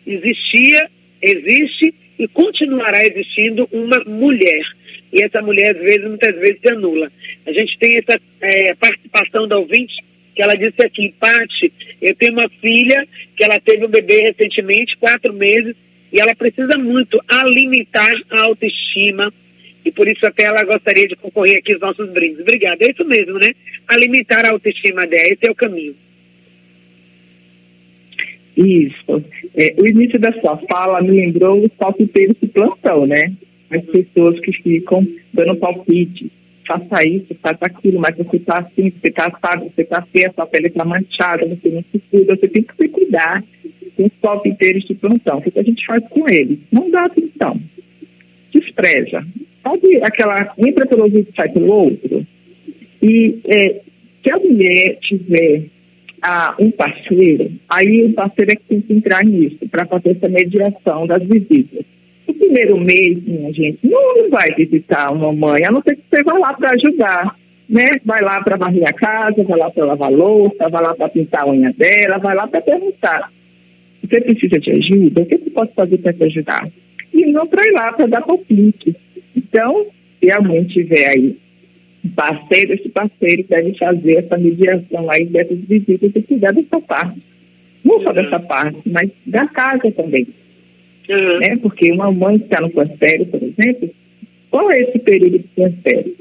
existia, 0.06 0.90
existe 1.22 1.94
e 2.18 2.26
continuará 2.28 3.04
existindo 3.04 3.68
uma 3.70 4.02
mulher. 4.04 4.62
E 5.12 5.22
essa 5.22 5.40
mulher, 5.40 5.75
às 5.76 5.82
vezes, 5.82 6.06
muitas 6.06 6.34
vezes, 6.37 6.60
se 6.60 6.68
anula. 6.68 7.10
A 7.46 7.52
gente 7.52 7.78
tem 7.78 7.96
essa 7.96 8.20
é, 8.40 8.75
participação 8.75 9.46
da 9.46 9.58
ouvinte, 9.58 9.94
que 10.34 10.42
ela 10.42 10.54
disse 10.54 10.82
aqui, 10.82 11.14
Pati, 11.18 11.72
eu 12.00 12.14
tenho 12.14 12.32
uma 12.32 12.48
filha 12.60 13.06
que 13.37 13.44
ela 13.44 13.58
teve 13.58 13.87
um 13.87 13.88
bebê 13.88 14.22
recentemente, 14.22 14.96
quatro 14.96 15.32
meses, 15.32 15.75
e 16.12 16.20
ela 16.20 16.34
precisa 16.34 16.76
muito 16.78 17.20
alimentar 17.28 18.14
a 18.30 18.40
autoestima, 18.40 19.32
e 19.84 19.90
por 19.90 20.06
isso 20.06 20.26
até 20.26 20.44
ela 20.44 20.64
gostaria 20.64 21.08
de 21.08 21.16
concorrer 21.16 21.58
aqui 21.58 21.72
aos 21.72 21.80
nossos 21.80 22.08
brindes. 22.10 22.40
Obrigada. 22.40 22.84
É 22.84 22.90
isso 22.90 23.04
mesmo, 23.04 23.38
né? 23.38 23.54
Alimentar 23.87 24.44
a 24.44 24.50
autoestima 24.50 25.06
dela, 25.06 25.28
esse 25.28 25.46
é 25.46 25.50
o 25.50 25.54
caminho. 25.54 25.96
Isso. 28.58 29.24
É, 29.54 29.72
o 29.78 29.86
início 29.86 30.18
da 30.18 30.32
sua 30.40 30.56
fala 30.68 31.00
me 31.00 31.12
lembrou 31.12 31.60
os 31.60 31.68
palpiteiros 31.78 32.36
de 32.42 32.48
plantão, 32.48 33.06
né? 33.06 33.32
As 33.70 33.84
pessoas 33.84 34.40
que 34.40 34.52
ficam 34.52 35.06
dando 35.32 35.54
palpite. 35.54 36.30
Faça 36.66 37.04
isso, 37.04 37.34
faça 37.40 37.58
aquilo, 37.62 38.00
mas 38.00 38.16
você 38.16 38.36
está 38.36 38.58
assim, 38.58 38.90
você 38.90 39.08
está 39.08 39.26
assado, 39.26 39.70
você 39.74 39.82
está 39.82 40.02
feia, 40.02 40.32
sua 40.34 40.44
pele 40.44 40.66
está 40.66 40.84
manchada, 40.84 41.46
você 41.46 41.68
não 41.70 41.84
se 41.90 42.02
cuida, 42.10 42.36
você 42.36 42.48
tem 42.48 42.62
que 42.62 42.74
se 42.76 42.88
cuidar 42.88 43.42
com 43.96 44.04
os 44.04 44.12
palpiteiros 44.20 44.84
de 44.84 44.94
plantão. 44.94 45.38
O 45.38 45.42
que 45.42 45.58
a 45.58 45.62
gente 45.62 45.86
faz 45.86 46.02
com 46.08 46.28
eles? 46.28 46.58
Não 46.72 46.90
dá 46.90 47.04
atenção. 47.04 47.58
Despreza. 48.52 49.24
Sabe 49.62 50.02
aquela, 50.02 50.52
entra 50.58 50.84
pelo 50.84 51.04
ouvido 51.04 51.28
e 51.30 51.36
sai 51.36 51.48
pelo 51.48 51.72
outro? 51.72 52.26
E 53.00 53.38
é, 53.46 53.80
se 54.22 54.30
a 54.30 54.38
mulher 54.38 54.98
tiver 55.00 55.62
a 56.22 56.54
um 56.58 56.70
parceiro, 56.70 57.52
aí 57.68 58.04
o 58.04 58.12
parceiro 58.12 58.52
é 58.52 58.56
que 58.56 58.62
tem 58.68 58.80
que 58.80 58.92
entrar 58.92 59.25
nisso 59.25 59.58
para 59.70 59.87
fazer 59.87 60.10
essa 60.10 60.28
mediação 60.28 61.06
das 61.06 61.22
visitas. 61.22 61.84
O 62.26 62.34
primeiro 62.34 62.78
mês, 62.78 63.22
minha 63.25 63.52
gente, 63.52 63.78
não 63.82 64.28
vai 64.30 64.52
visitar 64.54 65.12
uma 65.12 65.32
mãe, 65.32 65.64
a 65.64 65.70
não 65.70 65.82
ser 65.82 65.96
que 65.96 66.02
você 66.10 66.22
vá 66.22 66.34
lá 66.34 66.52
para 66.54 66.70
ajudar, 66.70 67.37
né? 67.68 67.92
Vai 68.04 68.22
lá 68.22 68.42
para 68.42 68.56
varrer 68.56 68.88
a 68.88 68.92
casa, 68.92 69.42
vai 69.44 69.58
lá 69.58 69.70
para 69.70 69.84
lavar 69.84 70.12
louça, 70.12 70.68
vai 70.68 70.82
lá 70.82 70.94
para 70.94 71.08
pintar 71.08 71.42
a 71.42 71.48
unha 71.48 71.72
dela, 71.72 72.18
vai 72.18 72.34
lá 72.34 72.46
para 72.46 72.60
perguntar. 72.60 73.32
Você 74.02 74.20
precisa 74.20 74.58
de 74.58 74.70
ajuda? 74.70 75.22
O 75.22 75.26
que 75.26 75.34
eu 75.34 75.50
posso 75.52 75.72
fazer 75.75 75.98
para 75.98 76.12
te 76.12 76.25
ajudar? 76.25 76.68
E 77.12 77.26
não 77.26 77.46
para 77.46 77.66
ir 77.66 77.72
lá 77.72 77.92
para 77.92 78.06
dar 78.06 78.22
palpite. 78.22 78.94
Então, 79.37 79.87
se 80.18 80.30
a 80.30 80.40
mãe 80.40 80.64
tiver 80.64 81.06
aí 81.08 81.37
parceiro, 82.08 82.74
esse 82.74 82.88
parceiro 82.88 83.44
deve 83.48 83.74
fazer 83.74 84.14
essa 84.14 84.36
mediação 84.36 85.10
aí 85.10 85.24
dessas 85.26 85.58
visitas 85.58 86.10
e 86.14 86.22
cuidar 86.22 86.52
dessa 86.52 86.80
parte. 86.80 87.20
Não 87.84 88.02
só 88.02 88.12
dessa 88.12 88.38
parte, 88.40 88.78
mas 88.86 89.10
da 89.26 89.46
casa 89.46 89.90
também. 89.92 90.26
Uhum. 91.08 91.38
Né? 91.38 91.56
Porque 91.56 91.90
uma 91.92 92.12
mãe 92.12 92.38
que 92.38 92.44
está 92.44 92.60
no 92.60 92.70
puerpério, 92.70 93.26
por 93.26 93.42
exemplo, 93.42 93.90
qual 94.50 94.70
é 94.70 94.80
esse 94.80 94.98
período 94.98 95.38
de 95.38 95.44
puerpério? 95.54 96.16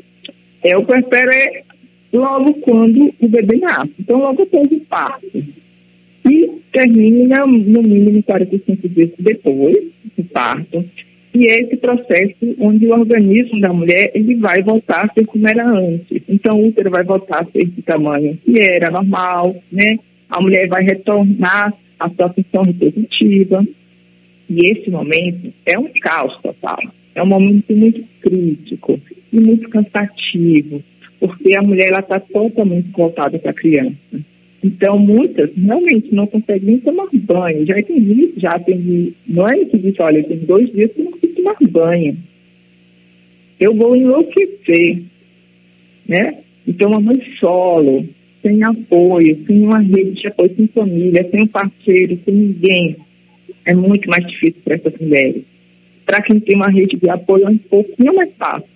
É, 0.63 0.77
o 0.77 0.83
puerpério 0.83 1.31
é 1.31 1.63
logo 2.11 2.53
quando 2.55 3.13
o 3.19 3.27
bebê 3.27 3.57
nasce, 3.57 3.91
então 3.99 4.19
logo 4.19 4.43
após 4.43 4.71
o 4.71 4.79
parto. 4.81 5.43
E 6.25 6.51
termina 6.71 7.45
no 7.45 7.81
mínimo 7.81 8.21
45 8.23 8.89
dias 8.89 9.09
depois 9.17 9.77
do 10.17 10.23
parto. 10.25 10.83
E 11.37 11.47
é 11.49 11.61
esse 11.61 11.77
processo 11.77 12.55
onde 12.59 12.87
o 12.87 12.93
organismo 12.93 13.61
da 13.61 13.71
mulher 13.71 14.09
ele 14.15 14.37
vai 14.37 14.63
voltar 14.63 15.05
a 15.05 15.13
ser 15.13 15.23
como 15.27 15.47
era 15.47 15.69
antes. 15.69 16.23
Então, 16.27 16.59
o 16.59 16.67
útero 16.69 16.89
vai 16.89 17.03
voltar 17.03 17.43
a 17.43 17.45
ser 17.51 17.67
de 17.67 17.79
tamanho 17.83 18.35
que 18.43 18.59
era 18.59 18.89
normal, 18.89 19.55
né? 19.71 19.99
A 20.27 20.41
mulher 20.41 20.67
vai 20.67 20.83
retornar 20.83 21.71
à 21.99 22.09
sua 22.09 22.29
função 22.29 22.63
reprodutiva. 22.63 23.63
E 24.49 24.65
esse 24.65 24.89
momento 24.89 25.53
é 25.63 25.77
um 25.77 25.89
caos 26.01 26.35
total. 26.41 26.79
É 27.13 27.21
um 27.21 27.27
momento 27.27 27.71
muito 27.71 28.03
crítico 28.19 28.99
e 29.31 29.39
muito 29.39 29.69
cansativo, 29.69 30.81
porque 31.19 31.53
a 31.53 31.61
mulher 31.61 31.93
está 31.99 32.19
totalmente 32.19 32.89
voltada 32.89 33.37
para 33.37 33.51
a 33.51 33.53
criança. 33.53 33.95
Então, 34.67 34.99
muitas 34.99 35.49
realmente 35.55 36.13
não 36.13 36.27
conseguem 36.27 36.77
tomar 36.79 37.07
banho. 37.13 37.65
Já 37.65 37.79
atendi, 37.79 38.33
já 38.35 38.51
atendi 38.55 39.13
mãe 39.25 39.65
que 39.65 39.77
disse, 39.77 40.01
olha, 40.01 40.21
tem 40.21 40.37
dois 40.39 40.69
dias 40.73 40.91
que 40.91 41.01
não 41.03 41.11
consigo 41.11 41.35
tomar 41.35 41.55
banho. 41.69 42.17
Eu 43.57 43.73
vou 43.73 43.95
enlouquecer, 43.95 45.03
né? 46.05 46.39
Então, 46.67 46.89
uma 46.89 46.99
mãe 46.99 47.21
solo, 47.39 48.05
sem 48.41 48.61
apoio, 48.61 49.41
sem 49.47 49.61
uma 49.61 49.79
rede 49.79 50.19
de 50.19 50.27
apoio, 50.27 50.53
sem 50.53 50.67
família, 50.67 51.25
sem 51.31 51.43
um 51.43 51.47
parceiro, 51.47 52.19
sem 52.25 52.33
ninguém, 52.33 52.97
é 53.63 53.73
muito 53.73 54.09
mais 54.09 54.27
difícil 54.27 54.61
para 54.65 54.75
essas 54.75 54.97
mulheres. 54.99 55.43
Para 56.05 56.21
quem 56.21 56.41
tem 56.41 56.57
uma 56.57 56.69
rede 56.69 56.97
de 56.97 57.09
apoio 57.09 57.45
é 57.45 57.49
um 57.49 57.57
pouquinho 57.57 58.13
mais 58.13 58.31
fácil, 58.37 58.67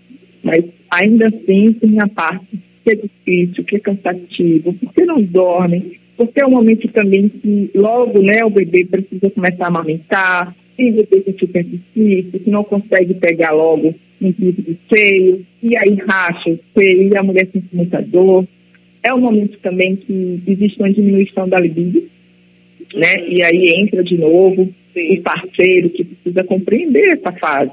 mas 0.41 0.63
ainda 0.89 1.27
assim 1.27 1.73
tem 1.73 1.99
a 1.99 2.07
parte 2.07 2.47
que 2.83 2.91
é 2.91 2.95
difícil, 2.95 3.63
que 3.63 3.75
é 3.75 3.79
cansativo, 3.79 4.73
porque 4.73 5.05
não 5.05 5.21
dormem, 5.21 5.93
porque 6.17 6.39
é 6.39 6.45
um 6.45 6.51
momento 6.51 6.87
também 6.89 7.29
que 7.29 7.71
logo 7.75 8.21
né, 8.21 8.43
o 8.43 8.49
bebê 8.49 8.85
precisa 8.85 9.29
começar 9.29 9.65
a 9.65 9.67
amamentar, 9.67 10.55
e 10.77 10.89
o 10.89 10.93
bebê 10.93 11.35
super 11.39 11.63
difícil, 11.63 12.39
que 12.39 12.49
não 12.49 12.63
consegue 12.63 13.13
pegar 13.13 13.51
logo 13.51 13.93
um 14.21 14.31
tipo 14.31 14.61
de 14.61 14.77
seio, 14.89 15.45
e 15.61 15.75
aí 15.75 15.95
racha 16.07 16.49
o 16.49 16.59
seio, 16.75 17.11
e 17.11 17.17
a 17.17 17.23
mulher 17.23 17.47
sente 17.51 17.67
muita 17.73 18.01
dor. 18.01 18.45
É 19.03 19.13
um 19.13 19.19
momento 19.19 19.57
também 19.59 19.95
que 19.95 20.41
existe 20.47 20.77
uma 20.79 20.91
diminuição 20.91 21.49
da 21.49 21.59
libido, 21.59 22.03
né? 22.93 23.27
E 23.27 23.41
aí 23.41 23.81
entra 23.81 24.03
de 24.03 24.17
novo 24.17 24.69
Sim. 24.93 25.17
o 25.17 25.21
parceiro 25.21 25.89
que 25.89 26.03
precisa 26.03 26.43
compreender 26.43 27.17
essa 27.17 27.31
fase, 27.31 27.71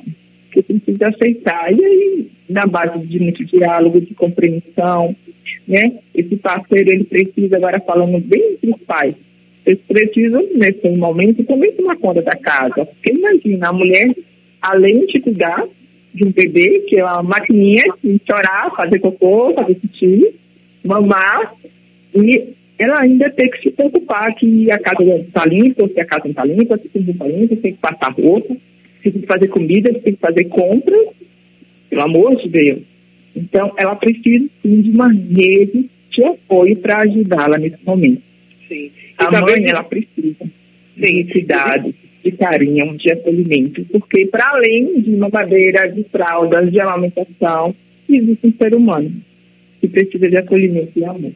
que 0.50 0.62
precisa 0.62 1.09
aceitar. 1.09 1.73
E 1.73 1.85
aí, 1.85 2.31
na 2.49 2.67
base 2.67 2.99
de 3.07 3.21
muito 3.21 3.45
diálogo, 3.45 4.00
de 4.00 4.14
compreensão, 4.14 5.14
né? 5.67 5.93
Esse 6.14 6.37
parceiro, 6.37 6.90
ele 6.90 7.05
precisa, 7.05 7.57
agora 7.57 7.81
falando 7.81 8.19
bem 8.19 8.52
entre 8.52 8.71
os 8.71 8.81
pais, 8.83 9.14
eles 9.67 9.81
precisam, 9.87 10.47
nesse 10.55 10.88
momento, 10.97 11.45
também 11.45 11.73
tomar 11.73 11.97
conta 11.97 12.23
da 12.23 12.35
casa. 12.35 12.87
Porque 12.87 13.12
imagina, 13.12 13.69
a 13.69 13.73
mulher, 13.73 14.14
além 14.62 15.05
de 15.07 15.21
cuidar 15.21 15.64
de 16.14 16.25
um 16.25 16.33
bebê, 16.33 16.81
que 16.88 16.97
é 16.97 17.05
uma 17.05 17.23
maquininha 17.23 17.85
de 18.02 18.21
chorar, 18.26 18.75
fazer 18.75 18.99
cocô, 18.99 19.52
fazer 19.55 19.78
xixi, 19.81 20.35
mamar, 20.83 21.55
e 22.14 22.55
ela 22.78 23.00
ainda 23.00 23.28
tem 23.28 23.50
que 23.50 23.61
se 23.61 23.71
preocupar 23.71 24.35
que 24.35 24.71
a 24.71 24.78
casa 24.78 25.02
está 25.17 25.45
limpa, 25.45 25.87
se 25.87 26.00
a 26.00 26.05
casa 26.05 26.25
não 26.25 26.31
está 26.31 26.45
limpa, 26.45 26.78
se 26.78 26.90
não 26.95 27.12
está 27.12 27.26
limpa, 27.26 27.57
tem 27.57 27.73
que 27.73 27.78
passar 27.78 28.12
roupa, 28.12 28.57
se 29.02 29.11
tem 29.11 29.21
que 29.21 29.26
fazer 29.26 29.49
comida, 29.49 29.93
se 29.93 30.00
tem 30.00 30.14
que 30.14 30.21
fazer 30.21 30.45
compras, 30.45 31.07
pelo 31.88 32.02
amor 32.02 32.37
de 32.37 32.49
Deus. 32.49 32.81
Então, 33.35 33.73
ela 33.76 33.95
precisa 33.95 34.47
sim 34.62 34.83
de 34.83 34.90
uma 34.90 35.09
rede 35.12 35.88
de 36.11 36.25
apoio 36.25 36.76
para 36.76 36.99
ajudá-la 36.99 37.59
nesse 37.59 37.78
momento. 37.85 38.23
Sim. 38.69 38.90
A 39.17 39.40
mãe, 39.40 39.64
ela 39.69 39.83
precisa 39.83 40.37
sim. 40.40 40.50
de 40.97 41.25
cuidado, 41.25 41.95
de 42.25 42.33
carinho, 42.33 42.97
de 42.97 43.11
acolhimento, 43.11 43.85
porque 43.93 44.26
para 44.26 44.50
além 44.50 45.00
de 45.00 45.11
mamadeira, 45.12 45.90
de 45.90 46.05
fraldas, 46.05 46.71
de 46.71 46.81
amamentação, 46.81 47.75
existe 48.09 48.47
um 48.47 48.52
ser 48.52 48.75
humano 48.75 49.12
que 49.81 49.88
precisa 49.88 50.28
de 50.28 50.37
acolhimento 50.37 50.93
e 50.97 51.05
amor. 51.05 51.33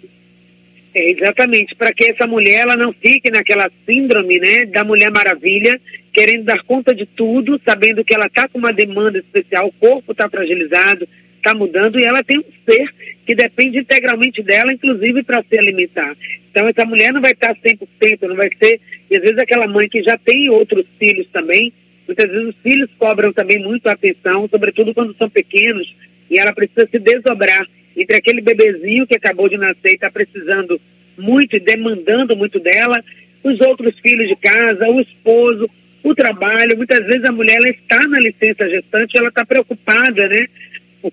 É, 0.94 1.10
exatamente, 1.10 1.74
para 1.74 1.92
que 1.92 2.04
essa 2.04 2.26
mulher 2.26 2.60
ela 2.62 2.76
não 2.76 2.92
fique 2.92 3.30
naquela 3.30 3.70
síndrome 3.86 4.38
né, 4.38 4.66
da 4.66 4.84
Mulher 4.84 5.10
Maravilha, 5.10 5.80
querendo 6.12 6.44
dar 6.44 6.62
conta 6.62 6.94
de 6.94 7.06
tudo, 7.06 7.60
sabendo 7.64 8.04
que 8.04 8.14
ela 8.14 8.26
está 8.26 8.48
com 8.48 8.58
uma 8.58 8.72
demanda 8.72 9.18
especial, 9.18 9.68
o 9.68 9.72
corpo 9.72 10.12
está 10.12 10.28
fragilizado, 10.28 11.08
está 11.36 11.54
mudando 11.54 11.98
e 11.98 12.04
ela 12.04 12.22
tem 12.22 12.38
um 12.38 12.44
ser 12.64 12.88
que 13.26 13.34
depende 13.34 13.78
integralmente 13.78 14.42
dela, 14.42 14.72
inclusive 14.72 15.22
para 15.22 15.42
se 15.42 15.58
alimentar. 15.58 16.16
Então 16.50 16.68
essa 16.68 16.84
mulher 16.84 17.12
não 17.12 17.20
vai 17.20 17.32
estar 17.32 17.54
100%, 17.54 18.22
não 18.22 18.36
vai 18.36 18.50
ser, 18.62 18.80
e 19.10 19.16
às 19.16 19.22
vezes 19.22 19.38
aquela 19.38 19.66
mãe 19.66 19.88
que 19.88 20.02
já 20.02 20.18
tem 20.18 20.48
outros 20.50 20.84
filhos 20.98 21.26
também, 21.32 21.72
muitas 22.06 22.28
vezes 22.28 22.48
os 22.48 22.56
filhos 22.62 22.90
cobram 22.98 23.32
também 23.32 23.58
muito 23.58 23.88
atenção, 23.88 24.48
sobretudo 24.48 24.94
quando 24.94 25.16
são 25.16 25.30
pequenos, 25.30 25.94
e 26.30 26.38
ela 26.38 26.52
precisa 26.52 26.86
se 26.90 26.98
desdobrar 26.98 27.66
entre 27.96 28.16
aquele 28.16 28.40
bebezinho 28.40 29.06
que 29.06 29.16
acabou 29.16 29.48
de 29.48 29.56
nascer 29.56 29.90
e 29.90 29.94
está 29.94 30.10
precisando 30.10 30.80
muito 31.16 31.56
e 31.56 31.60
demandando 31.60 32.36
muito 32.36 32.58
dela, 32.58 33.02
os 33.42 33.60
outros 33.60 33.98
filhos 34.00 34.28
de 34.28 34.36
casa, 34.36 34.88
o 34.88 35.00
esposo, 35.00 35.68
o 36.02 36.14
trabalho. 36.14 36.76
Muitas 36.76 37.04
vezes 37.06 37.24
a 37.24 37.32
mulher 37.32 37.56
ela 37.56 37.68
está 37.68 38.06
na 38.08 38.20
licença 38.20 38.68
gestante, 38.68 39.16
ela 39.16 39.28
está 39.28 39.44
preocupada, 39.44 40.28
né, 40.28 40.46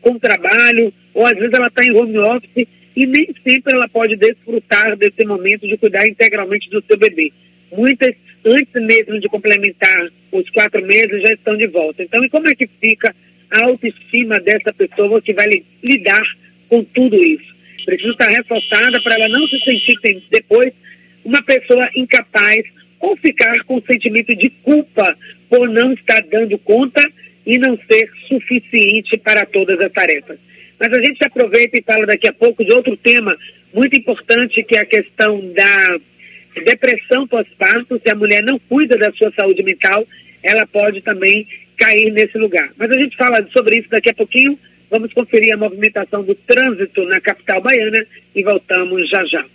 com 0.02 0.12
o 0.12 0.20
trabalho, 0.20 0.94
ou 1.14 1.26
às 1.26 1.36
vezes 1.36 1.54
ela 1.54 1.68
está 1.68 1.84
em 1.84 1.92
home 1.92 2.18
office 2.18 2.68
e 2.96 3.06
nem 3.06 3.28
sempre 3.44 3.74
ela 3.74 3.88
pode 3.88 4.16
desfrutar 4.16 4.96
desse 4.96 5.24
momento 5.26 5.68
de 5.68 5.78
cuidar 5.78 6.08
integralmente 6.08 6.70
do 6.70 6.84
seu 6.86 6.98
bebê. 6.98 7.32
Muitas, 7.72 8.14
antes 8.46 8.82
mesmo 8.82 9.20
de 9.20 9.28
complementar 9.28 10.10
os 10.32 10.50
quatro 10.50 10.86
meses, 10.86 11.22
já 11.22 11.34
estão 11.34 11.56
de 11.56 11.68
volta. 11.68 12.04
Então, 12.04 12.24
e 12.24 12.30
como 12.30 12.48
é 12.48 12.56
que 12.56 12.70
fica 12.80 13.16
a 13.50 13.64
autoestima 13.64 14.40
dessa 14.40 14.72
pessoa 14.74 15.22
que 15.22 15.34
vai 15.34 15.64
lidar 15.84 16.24
com 16.68 16.84
tudo 16.84 17.16
isso. 17.24 17.56
Precisa 17.86 18.12
estar 18.12 18.30
reforçada 18.30 19.02
para 19.02 19.16
ela 19.16 19.28
não 19.30 19.48
se 19.48 19.60
sentir 19.60 19.96
depois 20.30 20.72
uma 21.26 21.42
pessoa 21.42 21.90
incapaz 21.96 22.64
ou 23.00 23.16
ficar 23.18 23.64
com 23.64 23.82
sentimento 23.82 24.36
de 24.36 24.50
culpa 24.50 25.18
por 25.50 25.70
não 25.70 25.94
estar 25.94 26.22
dando 26.24 26.58
conta 26.58 27.08
e 27.46 27.58
não 27.58 27.78
ser 27.90 28.10
suficiente 28.28 29.18
para 29.18 29.46
todas 29.46 29.80
as 29.80 29.92
tarefas. 29.92 30.38
Mas 30.80 30.94
a 30.94 31.02
gente 31.02 31.24
aproveita 31.24 31.78
e 31.78 31.82
fala 31.82 32.06
daqui 32.06 32.28
a 32.28 32.34
pouco 32.34 32.64
de 32.64 32.72
outro 32.72 32.96
tema 32.96 33.36
muito 33.74 33.96
importante, 33.98 34.64
que 34.64 34.76
é 34.76 34.80
a 34.80 34.86
questão 34.86 35.42
da 35.54 36.00
depressão 36.64 37.28
pós-parto. 37.28 38.00
Se 38.04 38.10
a 38.10 38.16
mulher 38.16 38.44
não 38.44 38.60
cuida 38.60 38.98
da 38.98 39.12
sua 39.14 39.32
saúde 39.32 39.64
mental, 39.64 40.08
ela 40.42 40.66
pode 40.66 41.02
também 41.02 41.48
cair 41.78 42.12
nesse 42.12 42.38
lugar. 42.38 42.72
Mas 42.78 42.92
a 42.92 42.98
gente 42.98 43.16
fala 43.16 43.46
sobre 43.52 43.78
isso 43.78 43.90
daqui 43.90 44.10
a 44.10 44.14
pouquinho. 44.14 44.58
Vamos 44.90 45.14
conferir 45.14 45.54
a 45.54 45.58
movimentação 45.58 46.24
do 46.24 46.34
trânsito 46.34 47.06
na 47.06 47.22
capital 47.22 47.62
baiana 47.62 48.06
e 48.36 48.44
voltamos 48.44 49.10
já 49.10 49.24
já. 49.26 49.46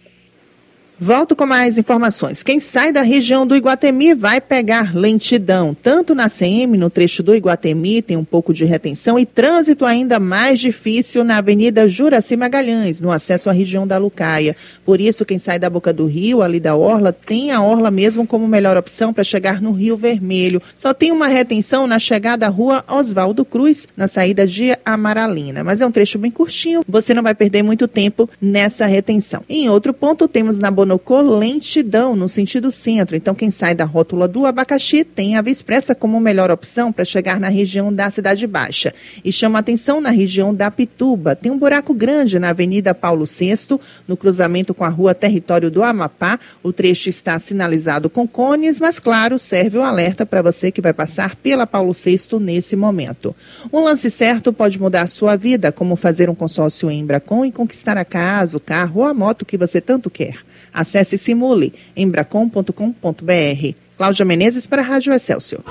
Volto 0.99 1.35
com 1.35 1.45
mais 1.45 1.77
informações. 1.77 2.45
Quem 2.45 2.61
sai 2.61 2.93
da 2.93 3.03
região 3.03 3.45
do 3.45 3.57
Iguatemi 3.57 4.15
vai 4.15 4.41
pegar 4.41 4.95
lentidão. 4.95 5.77
Tanto 5.83 6.15
na 6.15 6.31
CM, 6.31 6.79
no 6.79 6.89
trecho 6.89 7.21
do 7.21 7.35
Iguatemi, 7.35 8.01
tem 8.01 8.17
um 8.17 8.25
pouco 8.25 8.55
de 8.55 8.65
retenção 8.65 9.19
e 9.19 9.27
trânsito 9.27 9.85
ainda 9.85 10.21
mais 10.21 10.61
difícil 10.61 11.25
na 11.25 11.39
Avenida 11.39 11.89
Juraci 11.89 12.37
Magalhães, 12.37 13.01
no 13.01 13.11
acesso 13.11 13.51
à 13.51 13.53
região 13.53 13.85
da 13.89 13.99
Lucaia. 13.99 14.55
Por 14.85 15.01
isso, 15.01 15.25
quem 15.25 15.37
sai 15.37 15.59
da 15.59 15.69
Boca 15.69 15.93
do 15.93 16.07
Rio, 16.07 16.43
ali 16.43 16.61
da 16.61 16.77
Orla, 16.77 17.13
tem 17.13 17.51
a 17.51 17.61
Orla 17.61 17.91
mesmo 17.91 18.25
como 18.25 18.47
melhor 18.47 18.77
opção 18.77 19.13
para 19.13 19.25
chegar 19.25 19.61
no 19.61 19.73
Rio 19.73 19.97
Vermelho. 19.97 20.63
Só 20.77 20.95
tem 20.95 21.11
uma 21.11 21.27
retenção 21.27 21.89
na 21.89 21.99
chegada 21.99 22.47
à 22.47 22.49
rua 22.49 22.85
Oswaldo 22.87 23.45
Cruz, 23.45 23.89
na 23.97 24.07
saída 24.07 24.47
de 24.47 24.79
Amaralina. 24.85 25.65
Mas 25.65 25.81
é 25.81 25.87
um 25.87 25.91
trecho 25.91 26.21
bem 26.21 26.31
curtinho, 26.31 26.85
você 26.87 27.13
não 27.13 27.23
vai 27.23 27.35
perder 27.35 27.65
muito 27.65 27.89
tempo 27.89 28.31
nessa 28.41 28.87
retenção. 28.87 29.43
Em 29.49 29.69
outro 29.69 29.93
ponto, 29.93 30.29
temos 30.29 30.57
na 30.57 30.71
Bonocô 30.85 31.23
lentidão 31.23 32.15
no 32.15 32.29
sentido 32.29 32.71
centro. 32.71 33.17
Então, 33.17 33.35
quem 33.35 33.51
sai 33.51 33.75
da 33.75 33.87
rótula 33.87 34.29
do 34.29 34.45
abacaxi 34.45 35.03
tem 35.03 35.35
a 35.35 35.41
Via 35.41 35.51
Expressa 35.51 35.95
como 35.95 36.21
melhor 36.21 36.51
opção 36.51 36.93
para 36.93 37.07
chegar 37.07 37.41
na 37.41 37.49
região 37.49 37.91
da 37.91 38.11
Cidade 38.11 38.47
Baixa. 38.47 38.93
E 39.25 39.33
chama 39.33 39.59
atenção 39.59 39.99
na 39.99 40.11
região 40.11 40.55
da 40.55 40.71
Pituba. 40.71 41.35
Tem 41.35 41.51
um 41.51 41.57
buraco 41.57 41.95
grande 41.95 42.39
na 42.39 42.51
Avenida 42.51 42.95
Paulo 42.95 43.25
VI, 43.25 43.81
no 44.07 44.15
cruzamento 44.15 44.75
com 44.75 44.85
a 44.85 44.91
rua 44.91 45.15
Território 45.15 45.71
do 45.71 45.83
Amapá. 45.83 46.39
O 46.63 46.71
trecho 46.71 47.09
está 47.09 47.39
sinalizado 47.39 48.11
com 48.11 48.29
cones, 48.29 48.79
mas, 48.79 48.99
claro, 48.99 49.39
serve 49.39 49.79
o 49.79 49.83
alerta 49.83 50.27
para 50.27 50.43
você 50.43 50.71
que 50.71 50.83
vai 50.83 50.93
passar 50.93 51.35
pela 51.35 51.67
Paulo 51.67 51.95
VI 51.95 52.39
nesse 52.39 52.77
momento. 52.77 53.35
Um 53.73 53.81
lance 53.81 54.11
certo 54.11 54.53
pode 54.53 54.79
mudar 54.79 55.01
a 55.01 55.07
sua 55.07 55.35
vida, 55.35 55.73
como 55.73 55.97
fazer 55.97 56.29
um 56.29 56.35
consórcio 56.35 56.91
em 56.91 57.01
Embracon 57.01 57.43
e 57.47 57.51
conquistar 57.51 57.97
a 57.97 58.05
casa, 58.05 58.59
o 58.59 58.61
carro 58.61 59.01
ou 59.01 59.07
a 59.07 59.15
moto 59.15 59.47
que 59.47 59.57
você 59.57 59.81
tanto 59.81 60.11
quer. 60.11 60.45
Acesse 60.75 61.17
Simule 61.17 61.73
embracom.com.br. 61.97 63.75
Cláudia 63.97 64.25
Menezes 64.25 64.67
para 64.67 64.83
a 64.83 64.85
Rádio 64.85 65.15
Excelsior. 65.15 65.63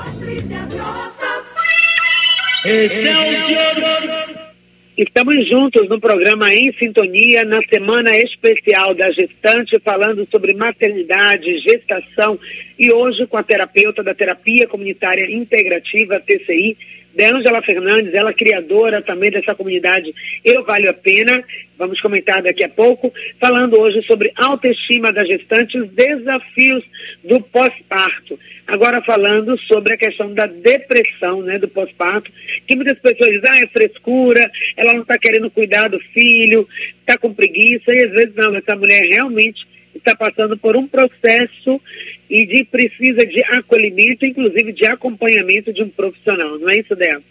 Estamos 4.95 5.49
juntos 5.49 5.89
no 5.89 5.99
programa 5.99 6.53
Em 6.53 6.71
Sintonia, 6.73 7.43
na 7.43 7.61
semana 7.63 8.15
especial 8.15 8.93
da 8.93 9.11
gestante, 9.11 9.77
falando 9.79 10.25
sobre 10.31 10.53
maternidade, 10.53 11.59
gestação 11.59 12.39
e 12.77 12.91
hoje 12.91 13.25
com 13.25 13.35
a 13.35 13.43
terapeuta 13.43 14.03
da 14.03 14.13
Terapia 14.13 14.67
Comunitária 14.67 15.29
Integrativa, 15.29 16.19
TCI, 16.19 16.77
de 17.13 17.23
Angela 17.25 17.61
Fernandes, 17.61 18.13
ela 18.13 18.33
criadora 18.33 19.01
também 19.01 19.29
dessa 19.29 19.53
comunidade 19.53 20.13
Eu 20.43 20.63
Valho 20.63 20.89
a 20.89 20.93
Pena. 20.93 21.43
Vamos 21.77 22.01
comentar 22.01 22.41
daqui 22.41 22.63
a 22.63 22.69
pouco, 22.69 23.13
falando 23.39 23.79
hoje 23.79 24.03
sobre 24.03 24.31
autoestima 24.35 25.11
da 25.11 25.23
gestante, 25.23 25.77
os 25.77 25.89
desafios 25.89 26.83
do 27.23 27.41
pós-parto. 27.41 28.39
Agora 28.65 29.01
falando 29.01 29.59
sobre 29.61 29.93
a 29.93 29.97
questão 29.97 30.33
da 30.33 30.45
depressão, 30.45 31.41
né, 31.41 31.59
do 31.59 31.67
pós-parto, 31.67 32.31
que 32.65 32.75
muitas 32.75 32.97
pessoas 32.99 33.31
dizem, 33.31 33.49
ah, 33.49 33.59
é 33.59 33.67
frescura, 33.67 34.49
ela 34.77 34.93
não 34.93 35.01
está 35.01 35.17
querendo 35.17 35.51
cuidar 35.51 35.89
do 35.89 35.99
filho, 35.99 36.67
está 36.99 37.17
com 37.17 37.33
preguiça, 37.33 37.93
e 37.93 38.03
às 38.03 38.11
vezes 38.11 38.35
não, 38.35 38.55
essa 38.55 38.75
mulher 38.75 39.03
realmente 39.03 39.65
está 39.95 40.15
passando 40.15 40.57
por 40.57 40.75
um 40.75 40.87
processo 40.87 41.79
e 42.29 42.45
de, 42.45 42.63
precisa 42.65 43.25
de 43.25 43.43
acolhimento, 43.43 44.25
inclusive 44.25 44.71
de 44.71 44.85
acompanhamento 44.85 45.73
de 45.73 45.83
um 45.83 45.89
profissional, 45.89 46.57
não 46.57 46.69
é 46.69 46.79
isso, 46.79 46.95
Débora? 46.95 47.23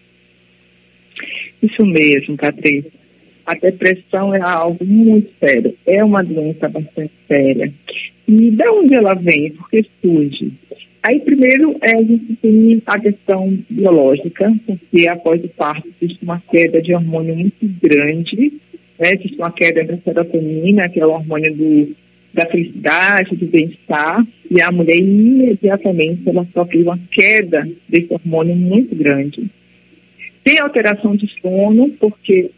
Isso 1.63 1.87
mesmo, 1.87 2.37
Patrícia. 2.37 2.91
A 3.45 3.55
depressão 3.55 4.35
é 4.35 4.41
algo 4.41 4.85
muito 4.85 5.31
sério, 5.41 5.77
é 5.87 6.03
uma 6.05 6.23
doença 6.23 6.69
bastante 6.69 7.13
séria. 7.27 7.73
E 8.29 8.51
de 8.51 8.69
onde 8.69 8.95
ela 8.95 9.15
vem? 9.15 9.51
Porque 9.51 9.85
surge? 10.01 10.53
Aí, 11.03 11.19
primeiro, 11.19 11.77
é, 11.81 11.95
a 11.95 12.03
gente 12.03 12.37
tem 12.41 12.81
a 12.87 12.99
questão 12.99 13.59
biológica, 13.69 14.53
porque 14.65 15.09
após 15.09 15.43
o 15.43 15.49
parto 15.49 15.89
existe 16.01 16.23
uma 16.23 16.41
queda 16.49 16.81
de 16.81 16.95
hormônio 16.95 17.35
muito 17.35 17.69
grande, 17.83 18.53
né? 18.99 19.15
existe 19.15 19.37
uma 19.37 19.51
queda 19.51 19.83
da 19.83 19.97
serotonina, 19.99 20.89
que 20.89 21.01
é 21.01 21.07
o 21.07 21.11
hormônio 21.11 21.53
do, 21.53 21.97
da 22.33 22.47
felicidade, 22.47 23.37
do 23.37 23.47
bem-estar, 23.47 24.27
e 24.51 24.61
a 24.61 24.73
mulher 24.73 24.97
imediatamente 24.97 26.23
ela 26.27 26.47
sofre 26.53 26.83
uma 26.83 26.99
queda 27.11 27.69
desse 27.89 28.13
hormônio 28.13 28.57
muito 28.57 28.95
grande. 28.95 29.47
Tem 30.43 30.59
alteração 30.59 31.15
de 31.15 31.31
sono, 31.41 31.91
porque 32.01 32.51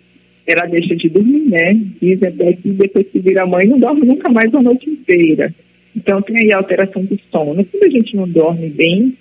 ela 0.47 0.67
deixa 0.67 0.95
de 0.95 1.09
dormir, 1.09 1.49
né? 1.49 1.75
Diz 2.01 2.23
até 2.23 2.53
que 2.53 2.69
depois 2.71 3.07
que 3.09 3.19
vira 3.19 3.47
mãe 3.47 3.67
não 3.67 3.79
dorme 3.79 4.07
nunca 4.07 4.29
mais 4.29 4.55
a 4.55 4.63
noite 4.63 4.89
inteira. 4.89 5.55
Então 5.97 6.21
tem 6.23 6.39
aí 6.39 6.53
alteração 6.53 7.05
de 7.05 7.21
sono. 7.31 7.65
Quando 7.65 7.85
a 7.85 7.89
gente 7.89 8.17
não 8.17 8.29
dorme 8.29 8.69
bem, 8.69 9.15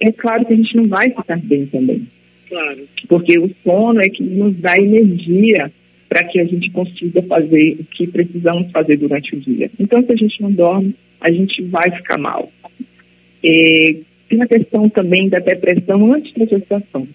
é 0.00 0.12
claro 0.12 0.44
que 0.44 0.52
a 0.52 0.56
gente 0.56 0.76
não 0.76 0.84
vai 0.84 1.10
ficar 1.10 1.38
bem 1.38 1.66
também. 1.66 2.06
Claro. 2.48 2.88
Porque 3.08 3.38
o 3.38 3.50
sono 3.64 4.00
é 4.00 4.08
que 4.08 4.22
nos 4.22 4.56
dá 4.56 4.78
energia 4.78 5.70
para 6.08 6.24
que 6.24 6.40
a 6.40 6.44
gente 6.44 6.70
consiga 6.70 7.22
fazer 7.22 7.76
o 7.80 7.84
que 7.84 8.06
precisamos 8.06 8.70
fazer 8.70 8.96
durante 8.96 9.36
o 9.36 9.40
dia. 9.40 9.70
Então, 9.78 10.02
se 10.02 10.12
a 10.12 10.16
gente 10.16 10.40
não 10.40 10.50
dorme, 10.50 10.94
a 11.20 11.30
gente 11.30 11.62
vai 11.62 11.90
ficar 11.90 12.16
mal. 12.16 12.50
É, 13.44 13.96
tem 14.28 14.42
a 14.42 14.46
questão 14.46 14.88
também 14.88 15.28
da 15.28 15.38
depressão 15.38 16.12
antes 16.12 16.32
da 16.34 16.46
gestação. 16.46 17.06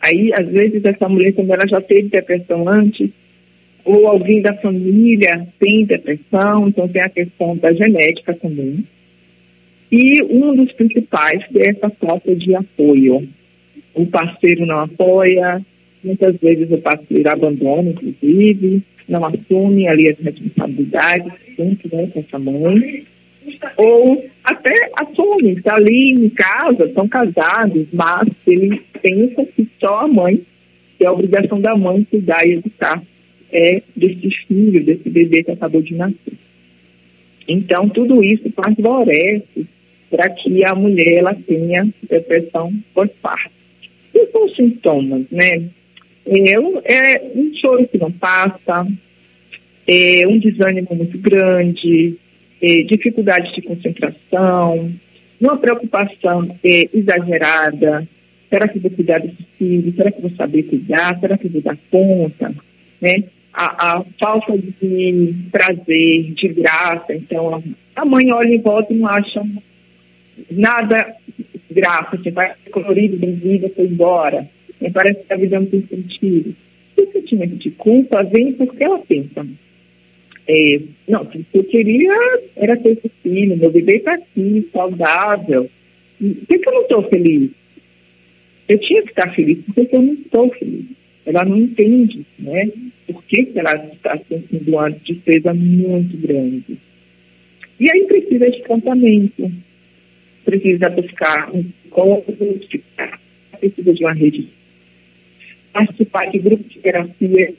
Aí, 0.00 0.32
às 0.32 0.48
vezes, 0.48 0.84
essa 0.84 1.08
mulher, 1.08 1.32
quando 1.32 1.52
ela 1.52 1.66
já 1.68 1.80
teve 1.80 2.08
depressão 2.08 2.68
antes, 2.68 3.10
ou 3.84 4.06
alguém 4.06 4.40
da 4.40 4.54
família 4.54 5.46
tem 5.58 5.84
depressão, 5.84 6.68
então 6.68 6.88
tem 6.88 7.02
a 7.02 7.08
questão 7.08 7.56
da 7.56 7.72
genética 7.72 8.34
também. 8.34 8.84
E 9.90 10.22
um 10.22 10.54
dos 10.54 10.72
principais 10.72 11.42
é 11.54 11.68
essa 11.68 11.90
falta 11.90 12.34
de 12.34 12.54
apoio. 12.54 13.28
O 13.92 14.06
parceiro 14.06 14.64
não 14.64 14.80
apoia, 14.80 15.60
muitas 16.02 16.36
vezes 16.36 16.70
o 16.70 16.78
parceiro 16.78 17.30
abandona, 17.30 17.90
inclusive, 17.90 18.82
não 19.08 19.24
assume 19.24 19.88
ali 19.88 20.08
as 20.08 20.18
responsabilidades 20.18 21.32
junto 21.56 21.94
né, 21.94 22.08
com 22.12 22.20
essa 22.20 22.38
mãe. 22.38 23.04
Ou 23.76 24.24
até 24.44 24.90
assume, 24.96 25.52
está 25.52 25.74
ali 25.74 26.10
em 26.12 26.28
casa, 26.30 26.84
estão 26.84 27.08
casados, 27.08 27.86
mas 27.92 28.28
ele 28.46 28.80
pensa 29.02 29.44
que 29.44 29.68
só 29.80 30.00
a 30.00 30.08
mãe, 30.08 30.40
que 30.96 31.04
é 31.04 31.08
a 31.08 31.12
obrigação 31.12 31.60
da 31.60 31.76
mãe 31.76 32.04
cuidar 32.04 32.46
e 32.46 32.52
educar 32.52 33.02
é 33.52 33.82
desse 33.96 34.30
filho, 34.46 34.84
desse 34.84 35.08
bebê 35.08 35.42
que 35.42 35.50
acabou 35.50 35.82
de 35.82 35.94
nascer. 35.94 36.34
Então, 37.48 37.88
tudo 37.88 38.22
isso 38.22 38.50
favorece 38.52 39.66
para 40.08 40.30
que 40.30 40.64
a 40.64 40.74
mulher 40.74 41.18
ela 41.18 41.34
tenha 41.34 41.88
depressão 42.08 42.72
pós-parto. 42.94 43.50
E 44.14 44.26
são 44.26 44.44
os 44.44 44.54
sintomas, 44.54 45.22
né? 45.30 45.68
É, 46.26 46.52
é 46.54 47.32
um 47.34 47.52
choro 47.54 47.86
que 47.88 47.98
não 47.98 48.10
passa, 48.10 48.86
é 49.86 50.26
um 50.26 50.38
desânimo 50.38 50.94
muito 50.94 51.18
grande, 51.18 52.16
é, 52.62 52.82
dificuldade 52.82 53.52
de 53.54 53.62
concentração, 53.62 54.92
uma 55.40 55.56
preocupação 55.56 56.56
é, 56.62 56.88
exagerada. 56.92 58.06
Será 58.48 58.68
que 58.68 58.78
vou 58.78 58.90
cuidar 58.90 59.20
desse 59.20 59.46
filho? 59.58 59.94
Será 59.94 60.10
que 60.10 60.20
vou 60.20 60.30
saber 60.32 60.64
cuidar? 60.64 61.18
Será 61.20 61.38
que 61.38 61.48
vou 61.48 61.62
dar 61.62 61.78
conta? 61.90 62.52
Né? 63.00 63.24
a, 63.52 63.94
a, 63.94 64.04
falta 64.18 64.56
de 64.56 65.34
prazer, 65.50 66.32
de 66.32 66.48
graça. 66.48 67.14
Então, 67.14 67.62
a 67.94 68.04
mãe 68.04 68.30
olha 68.32 68.54
em 68.54 68.60
volta 68.60 68.92
e 68.92 68.96
não 68.96 69.08
acha 69.08 69.44
nada 70.50 71.14
graça. 71.70 72.16
Você 72.16 72.30
vai 72.30 72.54
colorido, 72.70 73.16
bem-vinda, 73.16 73.70
foi 73.74 73.86
embora. 73.86 74.48
E 74.80 74.90
parece 74.90 75.20
que 75.20 75.36
vida 75.36 75.60
não 75.60 75.66
tem 75.66 75.86
sentido. 75.86 76.54
O 76.96 77.12
sentimento 77.12 77.56
de 77.56 77.70
culpa 77.70 78.22
vem 78.22 78.52
porque 78.52 78.84
ela 78.84 78.98
pensa. 78.98 79.46
É, 80.48 80.80
não, 81.06 81.22
o 81.22 81.26
que 81.26 81.44
eu 81.52 81.64
queria 81.64 82.14
era 82.56 82.76
ter 82.76 82.92
esse 82.92 83.10
filho, 83.22 83.56
meu 83.56 83.70
bebê 83.70 83.96
está 83.96 84.14
aqui, 84.14 84.68
saudável. 84.72 85.70
Por 86.18 86.46
que, 86.48 86.58
que 86.58 86.68
eu 86.68 86.72
não 86.72 86.82
estou 86.82 87.02
feliz? 87.08 87.50
Eu 88.68 88.78
tinha 88.78 89.02
que 89.02 89.10
estar 89.10 89.34
feliz, 89.34 89.58
porque 89.74 89.94
eu 89.94 90.02
não 90.02 90.14
estou 90.14 90.50
feliz. 90.50 90.84
Ela 91.26 91.44
não 91.44 91.56
entende, 91.56 92.24
né? 92.38 92.70
por 93.12 93.22
que, 93.24 93.44
que 93.44 93.58
ela 93.58 93.74
está 93.92 94.18
sentindo 94.28 94.70
uma 94.70 94.90
despesa 94.90 95.52
muito 95.52 96.16
grande. 96.16 96.78
E 97.78 97.90
aí 97.90 98.04
precisa 98.04 98.50
de 98.50 98.62
tratamento, 98.62 99.52
precisa 100.44 100.90
buscar 100.90 101.50
um 101.54 101.62
psicólogo, 101.62 102.36
precisa 103.58 103.94
de 103.94 104.04
uma 104.04 104.12
rede. 104.12 104.48
Participar 105.72 106.30
de 106.30 106.38
grupo 106.38 106.64
de 106.68 106.78
terapia, 106.80 107.54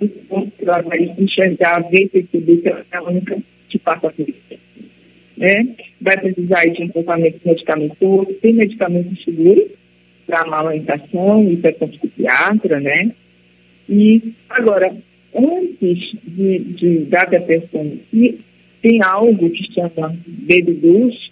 ela 0.62 0.82
vai 0.82 1.15
enxergar, 1.17 1.80
ver, 1.89 2.10
perceber 2.10 2.58
que 2.58 2.67
ela 2.67 2.86
é 2.91 2.97
a 2.97 3.04
única 3.04 3.38
que 3.69 3.80
passa 3.80 4.10
por 4.10 4.30
isso. 4.30 4.60
Né? 5.38 5.67
Vai 6.00 6.17
precisar 6.17 6.65
de 6.65 6.84
um 6.84 6.89
tratamento 6.89 7.39
medicamentoso, 7.45 8.34
tem 8.41 8.54
medicamento 8.54 9.15
seguro 9.24 9.71
para 10.28 10.41
amamentação, 10.41 11.50
isso 11.52 11.65
é 11.65 11.71
com 11.71 11.88
psiquiatra, 11.88 12.80
né? 12.80 13.12
E 13.89 14.34
agora, 14.50 14.95
antes 15.36 16.13
de, 16.24 16.60
de 16.60 16.97
da 17.06 17.26
depressão, 17.26 17.97
tem 18.82 19.04
algo 19.04 19.50
que 19.50 19.74
chama 19.74 20.15
baby 20.26 20.74
blues, 20.74 21.32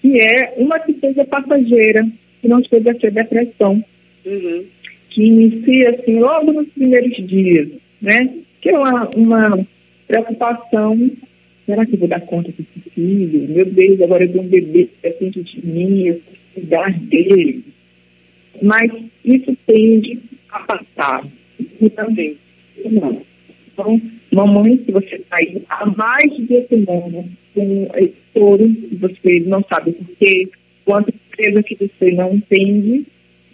que 0.00 0.20
é 0.20 0.54
uma 0.56 0.78
tristeza 0.78 1.24
passageira, 1.24 2.06
que 2.40 2.48
não 2.48 2.62
chega 2.62 2.92
a 2.92 3.00
ser 3.00 3.10
depressão, 3.10 3.82
uhum. 4.24 4.64
Que 5.10 5.22
inicia 5.22 5.90
assim 5.90 6.18
logo 6.18 6.52
nos 6.52 6.68
primeiros 6.68 7.16
dias, 7.26 7.68
né? 8.00 8.28
Que 8.60 8.70
é 8.70 8.78
uma, 8.78 9.08
uma 9.10 9.66
preocupação, 10.06 11.10
será 11.66 11.86
que 11.86 11.94
eu 11.94 11.98
vou 11.98 12.08
dar 12.08 12.20
conta 12.20 12.50
desse 12.50 12.90
filho? 12.90 13.48
Meu 13.48 13.64
Deus, 13.64 14.00
agora 14.00 14.24
eu 14.24 14.32
tenho 14.32 14.44
um 14.44 14.48
bebê 14.48 14.84
que 14.84 14.96
depende 15.02 15.42
de 15.42 15.66
mim, 15.66 16.06
eu 16.06 16.14
preciso 16.14 16.40
cuidar 16.54 16.92
dele. 16.92 17.64
Mas 18.62 18.90
isso 19.24 19.56
tende 19.66 20.18
a 20.50 20.60
passar. 20.60 21.26
E 21.80 21.90
também, 21.90 22.36
não 22.84 23.22
então, 23.78 24.00
mamãe, 24.32 24.76
se 24.84 24.90
você 24.90 25.14
está 25.14 25.36
aí 25.36 25.62
há 25.68 25.86
mais 25.86 26.36
de 26.36 26.52
uma 26.52 26.66
semana 26.66 27.24
com 27.54 27.90
esse 27.94 28.14
touro, 28.34 28.76
você 29.00 29.40
não 29.46 29.64
sabe 29.68 29.92
por 29.92 30.06
quê, 30.16 30.48
quanto 30.84 31.14
coisa 31.36 31.62
que 31.62 31.76
você 31.76 32.10
não 32.10 32.34
entende, 32.34 33.06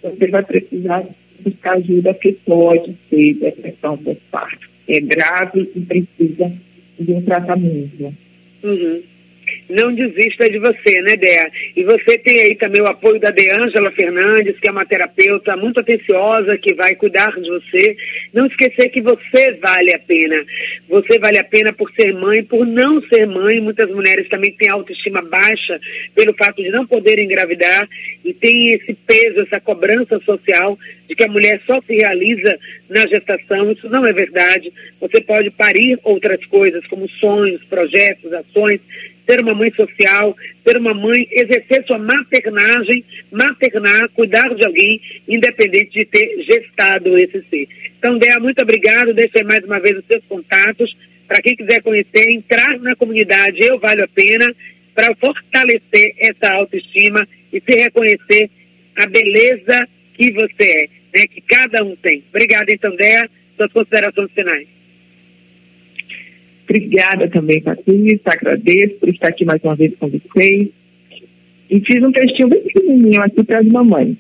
você 0.03 0.27
vai 0.29 0.43
precisar 0.43 1.05
buscar 1.41 1.75
ajuda, 1.75 2.15
que 2.15 2.33
pode 2.33 2.95
ser 3.09 3.35
depressão 3.35 3.97
pós-parto. 3.99 4.69
É 4.87 5.01
grave 5.01 5.71
e 5.75 5.81
precisa 5.81 6.53
de 6.99 7.13
um 7.13 7.23
tratamento. 7.23 8.15
Uhum 8.63 9.14
não 9.69 9.93
desista 9.93 10.49
de 10.49 10.59
você, 10.59 11.01
né, 11.03 11.17
Dea? 11.17 11.51
E 11.77 11.85
você 11.85 12.19
tem 12.19 12.41
aí 12.41 12.55
também 12.55 12.83
o 12.83 12.87
apoio 12.87 13.21
da 13.21 13.31
Deângela 13.31 13.91
Fernandes, 13.93 14.59
que 14.61 14.69
é 14.69 14.71
uma 14.71 14.85
terapeuta 14.85 15.57
muito 15.57 15.81
atenciosa, 15.81 16.59
que 16.59 16.75
vai 16.75 16.95
cuidar 16.95 17.33
de 17.41 17.49
você. 17.49 17.97
Não 18.33 18.47
esquecer 18.47 18.89
que 18.91 19.01
você 19.01 19.53
vale 19.61 19.93
a 19.93 19.99
pena. 19.99 20.45
Você 20.89 21.19
vale 21.19 21.39
a 21.39 21.45
pena 21.45 21.73
por 21.73 21.91
ser 21.93 22.15
mãe, 22.15 22.43
por 22.43 22.67
não 22.67 23.03
ser 23.09 23.27
mãe. 23.27 23.61
Muitas 23.61 23.91
mulheres 23.91 24.29
também 24.29 24.53
têm 24.53 24.69
autoestima 24.69 25.23
baixa 25.23 25.81
pelo 26.15 26.35
fato 26.35 26.63
de 26.63 26.71
não 26.71 26.87
poderem 26.87 27.25
engravidar 27.25 27.89
e 28.25 28.33
tem 28.33 28.73
esse 28.73 28.95
peso, 28.95 29.41
essa 29.41 29.61
cobrança 29.61 30.21
social 30.21 30.79
de 31.09 31.15
que 31.15 31.25
a 31.25 31.29
mulher 31.29 31.61
só 31.67 31.81
se 31.87 31.95
realiza 31.95 32.59
na 32.89 33.07
gestação. 33.07 33.71
Isso 33.73 33.89
não 33.89 34.07
é 34.07 34.13
verdade. 34.13 34.73
Você 35.01 35.21
pode 35.21 35.51
parir 35.51 35.99
outras 36.03 36.45
coisas, 36.47 36.87
como 36.87 37.09
sonhos, 37.09 37.63
projetos, 37.65 38.33
ações 38.33 38.81
ser 39.27 39.41
uma 39.41 39.55
mãe 39.55 39.73
social, 39.75 40.37
ser 40.67 40.77
uma 40.77 40.95
mãe, 40.95 41.27
exercer 41.31 41.85
sua 41.87 41.99
maternagem, 41.99 43.05
maternar, 43.31 44.09
cuidar 44.11 44.55
de 44.55 44.65
alguém, 44.65 45.01
independente 45.29 45.91
de 45.93 46.05
ter 46.05 46.43
gestado 46.43 47.19
esse 47.19 47.43
ser. 47.49 47.69
Então, 47.99 48.19
Dea, 48.19 48.39
muito 48.39 48.61
obrigado. 48.61 49.15
Deixe 49.15 49.43
mais 49.43 49.65
uma 49.65 49.81
vez 49.81 49.99
os 49.99 50.05
seus 50.07 50.23
contatos. 50.29 50.95
Para 51.27 51.41
quem 51.41 51.57
quiser 51.57 51.83
conhecer, 51.83 52.31
entrar 52.31 52.79
na 52.81 52.95
comunidade 52.95 53.63
Eu 53.63 53.79
Valho 53.79 54.05
a 54.05 54.09
Pena, 54.09 54.55
para 54.95 55.15
fortalecer 55.17 56.15
essa 56.19 56.53
autoestima 56.53 57.27
e 57.53 57.61
se 57.61 57.75
reconhecer 57.77 58.51
a 58.97 59.07
beleza 59.07 59.89
que 60.15 60.31
você 60.33 60.89
é, 61.15 61.19
né, 61.19 61.27
que 61.27 61.41
cada 61.41 61.83
um 61.83 61.97
tem. 61.97 62.23
Obrigada, 62.31 62.73
então, 62.73 62.95
Dea. 62.95 63.29
Suas 63.57 63.73
considerações 63.73 64.31
finais. 64.33 64.74
Obrigada 66.65 67.29
também, 67.29 67.63
Patrícia, 67.63 68.21
agradeço 68.27 68.95
por 68.95 69.09
estar 69.09 69.29
aqui 69.29 69.45
mais 69.45 69.63
uma 69.63 69.77
vez 69.77 69.93
com 69.99 70.09
vocês. 70.09 70.69
E 71.71 71.81
fiz 71.81 72.03
um 72.03 72.13
textinho 72.13 72.49
bem 72.49 72.61
pequenininho 72.61 73.23
aqui 73.23 73.43
para 73.45 73.59
as 73.59 73.67
mamães. 73.67 74.17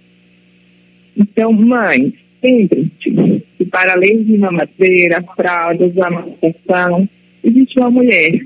Então, 1.16 1.52
mães, 1.52 2.12
lembrem-se 2.42 3.42
que 3.58 3.64
para 3.66 3.92
além 3.92 4.22
de 4.22 4.36
mamadeira, 4.36 5.22
fraldas, 5.36 5.96
amamentação, 5.98 7.08
existe 7.42 7.78
uma 7.78 7.90
mulher. 7.90 8.40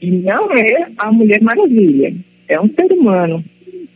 E 0.00 0.10
não 0.10 0.52
é 0.52 0.88
a 0.98 1.12
Mulher 1.12 1.40
Maravilha, 1.42 2.14
é 2.48 2.60
um 2.60 2.68
ser 2.68 2.92
humano 2.92 3.44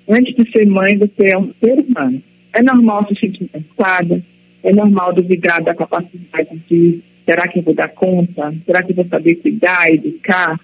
Antes 0.09 0.37
de 0.37 0.51
ser 0.53 0.67
mãe, 0.67 0.97
você 0.97 1.31
é 1.31 1.39
um 1.39 1.53
ser 1.61 1.81
humano. 1.81 2.23
É 2.53 2.63
normal 2.63 3.07
se 3.09 3.19
sentir 3.19 3.49
cansada, 3.49 4.23
é 4.63 4.73
normal 4.73 5.13
duvidar 5.13 5.63
da 5.63 5.75
capacidade 5.75 6.63
de 6.71 7.01
será 7.27 7.49
que 7.49 7.59
eu 7.59 7.63
vou 7.63 7.75
dar 7.75 7.89
conta? 7.89 8.55
Será 8.65 8.83
que 8.83 8.93
eu 8.93 8.97
vou 8.97 9.07
saber 9.07 9.35
cuidar, 9.37 9.93
educar? 9.93 10.59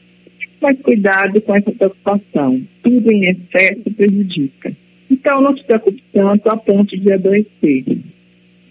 Mas 0.60 0.78
cuidado 0.80 1.40
com 1.40 1.54
essa 1.54 1.72
preocupação. 1.72 2.62
Tudo 2.82 3.10
em 3.10 3.24
excesso 3.26 3.90
prejudica. 3.94 4.72
Então 5.10 5.42
não 5.42 5.56
se 5.56 5.64
preocupe 5.64 6.02
tanto 6.12 6.48
a 6.48 6.56
ponto 6.56 6.96
de 6.96 7.12
adoecer. 7.12 7.84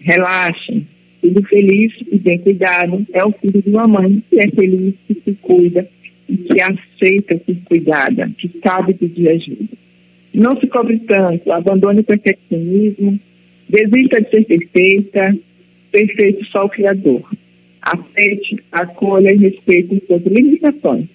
Relaxem. 0.00 0.86
Filho 1.20 1.44
feliz 1.44 1.92
e 2.10 2.18
bem 2.18 2.38
cuidado 2.38 3.06
é 3.12 3.24
o 3.24 3.30
filho 3.30 3.62
de 3.62 3.70
uma 3.70 3.86
mãe 3.86 4.20
que 4.28 4.40
é 4.40 4.48
feliz, 4.48 4.94
que 5.06 5.14
se 5.14 5.32
cuida 5.40 5.88
e 6.28 6.36
que 6.36 6.60
aceita 6.60 7.40
ser 7.46 7.56
cuidada, 7.64 8.28
que 8.36 8.50
sabe 8.60 8.94
pedir 8.94 9.28
ajuda. 9.28 9.68
Não 10.34 10.58
se 10.58 10.66
cobre 10.66 10.98
tanto, 10.98 11.52
abandone 11.52 12.00
o 12.00 12.04
perfeccionismo, 12.04 13.20
desista 13.68 14.20
de 14.20 14.30
ser 14.30 14.44
perfeita, 14.46 15.36
perfeito 15.92 16.44
só 16.46 16.64
o 16.64 16.68
Criador. 16.68 17.22
Aceite, 17.82 18.62
acolha 18.70 19.32
e 19.32 19.36
respeite 19.36 20.02
suas 20.06 20.22
limitações. 20.22 21.06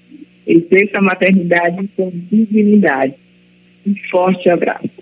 Exerça 0.46 0.98
a 0.98 1.02
maternidade 1.02 1.90
com 1.96 2.12
dignidade. 2.30 3.14
Um 3.86 3.96
forte 4.10 4.50
abraço. 4.50 4.97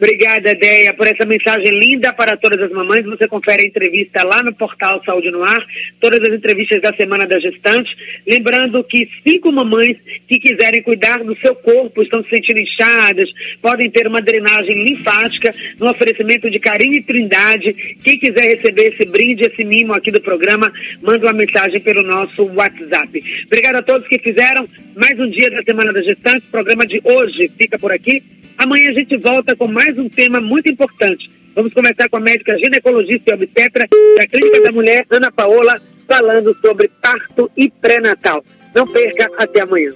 Obrigada, 0.00 0.54
Deia, 0.54 0.94
por 0.94 1.08
essa 1.08 1.26
mensagem 1.26 1.76
linda 1.76 2.12
para 2.12 2.36
todas 2.36 2.60
as 2.62 2.70
mamães. 2.70 3.04
Você 3.04 3.26
confere 3.26 3.62
a 3.62 3.66
entrevista 3.66 4.22
lá 4.22 4.42
no 4.44 4.54
portal 4.54 5.02
Saúde 5.04 5.30
no 5.30 5.42
Ar, 5.42 5.64
todas 6.00 6.22
as 6.22 6.36
entrevistas 6.36 6.80
da 6.80 6.94
Semana 6.94 7.26
da 7.26 7.40
Gestante. 7.40 7.96
Lembrando 8.24 8.82
que 8.84 9.08
cinco 9.26 9.50
mamães 9.50 9.96
que 10.28 10.38
quiserem 10.38 10.82
cuidar 10.82 11.24
do 11.24 11.36
seu 11.38 11.54
corpo, 11.54 12.02
estão 12.02 12.22
se 12.22 12.30
sentindo 12.30 12.60
inchadas, 12.60 13.28
podem 13.60 13.90
ter 13.90 14.06
uma 14.06 14.22
drenagem 14.22 14.84
linfática 14.84 15.52
no 15.80 15.90
oferecimento 15.90 16.48
de 16.48 16.60
Carinho 16.60 16.94
e 16.94 17.02
Trindade. 17.02 17.72
Quem 18.04 18.18
quiser 18.18 18.56
receber 18.56 18.94
esse 18.94 19.04
brinde, 19.04 19.44
esse 19.44 19.64
mimo 19.64 19.94
aqui 19.94 20.12
do 20.12 20.20
programa, 20.20 20.72
manda 21.02 21.26
uma 21.26 21.32
mensagem 21.32 21.80
pelo 21.80 22.02
nosso 22.04 22.44
WhatsApp. 22.52 23.44
Obrigada 23.46 23.78
a 23.78 23.82
todos 23.82 24.06
que 24.06 24.18
fizeram 24.20 24.68
mais 24.94 25.18
um 25.18 25.28
dia 25.28 25.50
da 25.50 25.62
Semana 25.62 25.92
da 25.92 26.02
Gestante. 26.02 26.46
O 26.46 26.50
programa 26.50 26.86
de 26.86 27.00
hoje 27.02 27.50
fica 27.58 27.76
por 27.78 27.90
aqui. 27.90 28.22
Amanhã 28.58 28.90
a 28.90 28.92
gente 28.92 29.16
volta 29.16 29.54
com 29.54 29.68
mais 29.68 29.96
um 29.96 30.08
tema 30.08 30.40
muito 30.40 30.68
importante. 30.68 31.30
Vamos 31.54 31.72
conversar 31.72 32.08
com 32.08 32.16
a 32.16 32.20
médica 32.20 32.58
ginecologista 32.58 33.30
e 33.30 33.34
obstetra 33.34 33.88
da 34.16 34.26
Clínica 34.26 34.60
da 34.62 34.72
Mulher, 34.72 35.06
Ana 35.10 35.30
Paola, 35.30 35.80
falando 36.08 36.52
sobre 36.60 36.90
parto 37.00 37.48
e 37.56 37.70
pré-natal. 37.70 38.44
Não 38.74 38.84
perca, 38.84 39.30
até 39.38 39.60
amanhã. 39.60 39.92